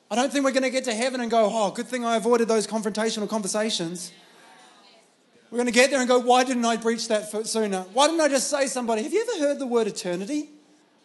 I 0.09 0.15
don't 0.15 0.31
think 0.31 0.45
we're 0.45 0.51
going 0.51 0.63
to 0.63 0.69
get 0.69 0.85
to 0.85 0.93
heaven 0.93 1.19
and 1.19 1.29
go, 1.29 1.49
oh, 1.51 1.71
good 1.71 1.87
thing 1.87 2.05
I 2.05 2.15
avoided 2.15 2.47
those 2.47 2.65
confrontational 2.65 3.27
conversations. 3.27 4.13
We're 5.51 5.57
going 5.57 5.67
to 5.67 5.73
get 5.73 5.89
there 5.89 5.99
and 5.99 6.07
go, 6.07 6.19
why 6.19 6.45
didn't 6.45 6.63
I 6.63 6.77
breach 6.77 7.09
that 7.09 7.29
sooner? 7.45 7.81
Why 7.93 8.07
didn't 8.07 8.21
I 8.21 8.29
just 8.29 8.49
say 8.49 8.67
somebody, 8.67 9.03
have 9.03 9.11
you 9.11 9.25
ever 9.29 9.45
heard 9.45 9.59
the 9.59 9.67
word 9.67 9.87
eternity? 9.87 10.49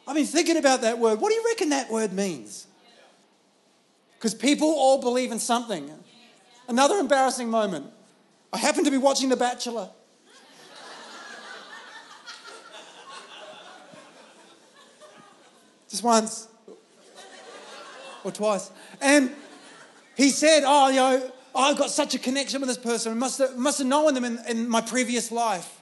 I've 0.07 0.15
been 0.15 0.27
thinking 0.27 0.57
about 0.57 0.83
that 0.83 0.99
word. 0.99 1.21
What 1.21 1.31
do 1.31 1.35
you 1.35 1.45
reckon 1.47 1.71
that 1.71 1.91
word 1.91 2.13
means? 2.13 2.67
Because 4.19 4.35
people 4.35 4.69
all 4.69 5.01
believe 5.01 5.33
in 5.33 5.39
something. 5.39 5.91
Another 6.69 6.97
embarrassing 6.97 7.49
moment. 7.49 7.87
I 8.53 8.59
happened 8.59 8.85
to 8.85 8.91
be 8.91 8.99
watching 8.99 9.31
The 9.31 9.37
Bachelor. 9.37 9.91
Just 15.93 16.03
once 16.03 16.49
or 18.25 18.33
twice. 18.33 18.71
And 18.99 19.31
he 20.17 20.31
said, 20.31 20.63
Oh, 20.65 20.89
you 20.89 20.97
know, 20.97 21.33
I've 21.55 21.77
got 21.77 21.91
such 21.91 22.15
a 22.15 22.19
connection 22.19 22.63
with 22.63 22.69
this 22.69 22.79
person. 22.79 23.13
I 23.13 23.15
must 23.15 23.39
have, 23.39 23.59
must 23.59 23.77
have 23.77 23.87
known 23.87 24.15
them 24.15 24.25
in, 24.25 24.39
in 24.49 24.69
my 24.71 24.81
previous 24.81 25.31
life. 25.31 25.81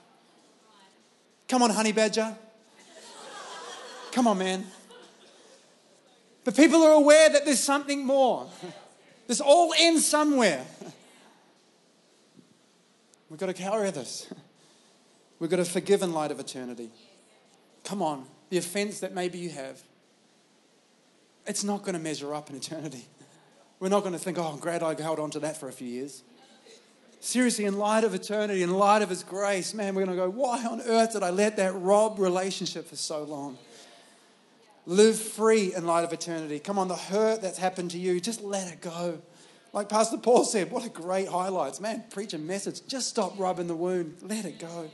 Come 1.47 1.63
on, 1.63 1.71
honey 1.71 1.93
badger. 1.93 2.37
Come 4.11 4.27
on, 4.27 4.39
man. 4.39 4.67
But 6.43 6.57
people 6.57 6.83
are 6.83 6.95
aware 6.95 7.31
that 7.31 7.45
there's 7.45 7.63
something 7.63 8.05
more. 8.05 8.49
This 9.29 9.41
all 9.41 9.73
ends 9.79 10.05
somewhere. 10.05 10.67
We've 13.29 13.39
got 13.39 13.47
to 13.47 13.53
carry 13.53 13.93
this. 13.93 14.33
We've 15.39 15.49
got 15.49 15.59
to 15.59 15.65
forgive 15.65 16.03
in 16.03 16.13
light 16.13 16.33
of 16.33 16.41
eternity. 16.41 16.91
Come 17.85 18.03
on, 18.03 18.27
the 18.49 18.59
offense 18.59 18.99
that 18.99 19.15
maybe 19.15 19.39
you 19.39 19.51
have 19.51 19.81
it's 21.47 21.65
not 21.65 21.83
going 21.83 21.95
to 21.95 22.01
measure 22.01 22.35
up 22.35 22.51
in 22.51 22.57
eternity. 22.57 23.07
We're 23.79 23.89
not 23.89 24.01
going 24.01 24.13
to 24.13 24.19
think, 24.19 24.39
oh, 24.39 24.43
I'm 24.43 24.59
glad 24.59 24.83
I 24.83 25.01
held 25.01 25.19
on 25.19 25.31
to 25.31 25.41
that 25.41 25.57
for 25.57 25.69
a 25.69 25.73
few 25.73 25.89
years. 25.89 26.23
Seriously, 27.21 27.67
in 27.67 27.79
light 27.79 28.05
of 28.05 28.15
eternity, 28.15 28.63
in 28.63 28.71
light 28.71 29.03
of 29.03 29.11
His 29.11 29.23
grace, 29.23 29.75
man, 29.75 29.95
we're 29.95 30.05
going 30.05 30.17
to 30.17 30.23
go, 30.23 30.31
why 30.31 30.65
on 30.65 30.81
earth 30.83 31.13
did 31.13 31.23
I 31.23 31.31
let 31.31 31.57
that 31.57 31.75
rob 31.75 32.19
relationship 32.19 32.89
for 32.89 32.97
so 32.97 33.25
long? 33.25 33.59
Live 34.87 35.19
free 35.19 35.75
in 35.75 35.87
light 35.87 36.05
of 36.05 36.13
eternity. 36.13 36.59
Come 36.59 36.79
on, 36.79 36.89
the 36.89 36.97
hurt 36.97 37.43
that's 37.43 37.59
happened 37.59 37.91
to 37.93 37.99
you, 37.99 38.21
just 38.21 38.43
let 38.43 38.73
it 38.73 38.81
go. 38.81 39.21
Like 39.73 39.89
Pastor 39.89 40.17
Paul 40.17 40.45
said, 40.45 40.71
what 40.71 40.85
a 40.85 40.89
great 40.89 41.29
highlights. 41.29 41.81
Man, 41.81 42.05
preach 42.11 42.33
a 42.33 42.39
message. 42.39 42.87
Just 42.87 43.09
stop 43.09 43.39
rubbing 43.39 43.67
the 43.67 43.77
wound. 43.77 44.17
Let 44.23 44.45
it 44.45 44.59
go. 44.59 44.91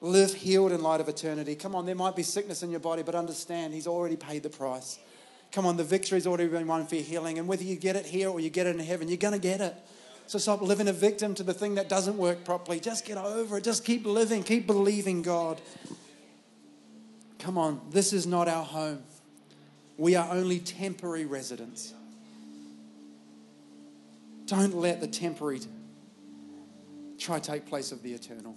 Live 0.00 0.34
healed 0.34 0.72
in 0.72 0.82
light 0.82 1.00
of 1.00 1.08
eternity. 1.08 1.54
Come 1.54 1.74
on, 1.74 1.86
there 1.86 1.94
might 1.94 2.16
be 2.16 2.22
sickness 2.22 2.62
in 2.62 2.70
your 2.70 2.80
body, 2.80 3.02
but 3.02 3.14
understand 3.14 3.74
He's 3.74 3.86
already 3.86 4.16
paid 4.16 4.42
the 4.42 4.50
price. 4.50 4.98
Come 5.52 5.66
on, 5.66 5.76
the 5.76 5.84
victory's 5.84 6.26
already 6.26 6.48
been 6.48 6.66
won 6.66 6.86
for 6.86 6.96
your 6.96 7.04
healing. 7.04 7.38
And 7.38 7.48
whether 7.48 7.64
you 7.64 7.76
get 7.76 7.96
it 7.96 8.06
here 8.06 8.28
or 8.28 8.40
you 8.40 8.50
get 8.50 8.66
it 8.66 8.76
in 8.76 8.84
heaven, 8.84 9.08
you're 9.08 9.16
going 9.16 9.32
to 9.32 9.40
get 9.40 9.60
it. 9.60 9.74
So 10.26 10.38
stop 10.38 10.60
living 10.60 10.88
a 10.88 10.92
victim 10.92 11.34
to 11.34 11.42
the 11.42 11.54
thing 11.54 11.76
that 11.76 11.88
doesn't 11.88 12.16
work 12.16 12.44
properly. 12.44 12.80
Just 12.80 13.04
get 13.04 13.16
over 13.16 13.58
it. 13.58 13.64
Just 13.64 13.84
keep 13.84 14.04
living. 14.04 14.42
Keep 14.42 14.66
believing 14.66 15.22
God. 15.22 15.60
Come 17.38 17.58
on, 17.58 17.80
this 17.90 18.12
is 18.12 18.26
not 18.26 18.48
our 18.48 18.64
home. 18.64 19.02
We 19.96 20.16
are 20.16 20.28
only 20.32 20.58
temporary 20.58 21.24
residents. 21.26 21.94
Don't 24.46 24.74
let 24.74 25.00
the 25.00 25.06
temporary 25.06 25.60
try 27.18 27.38
take 27.38 27.66
place 27.66 27.92
of 27.92 28.02
the 28.02 28.12
eternal. 28.12 28.56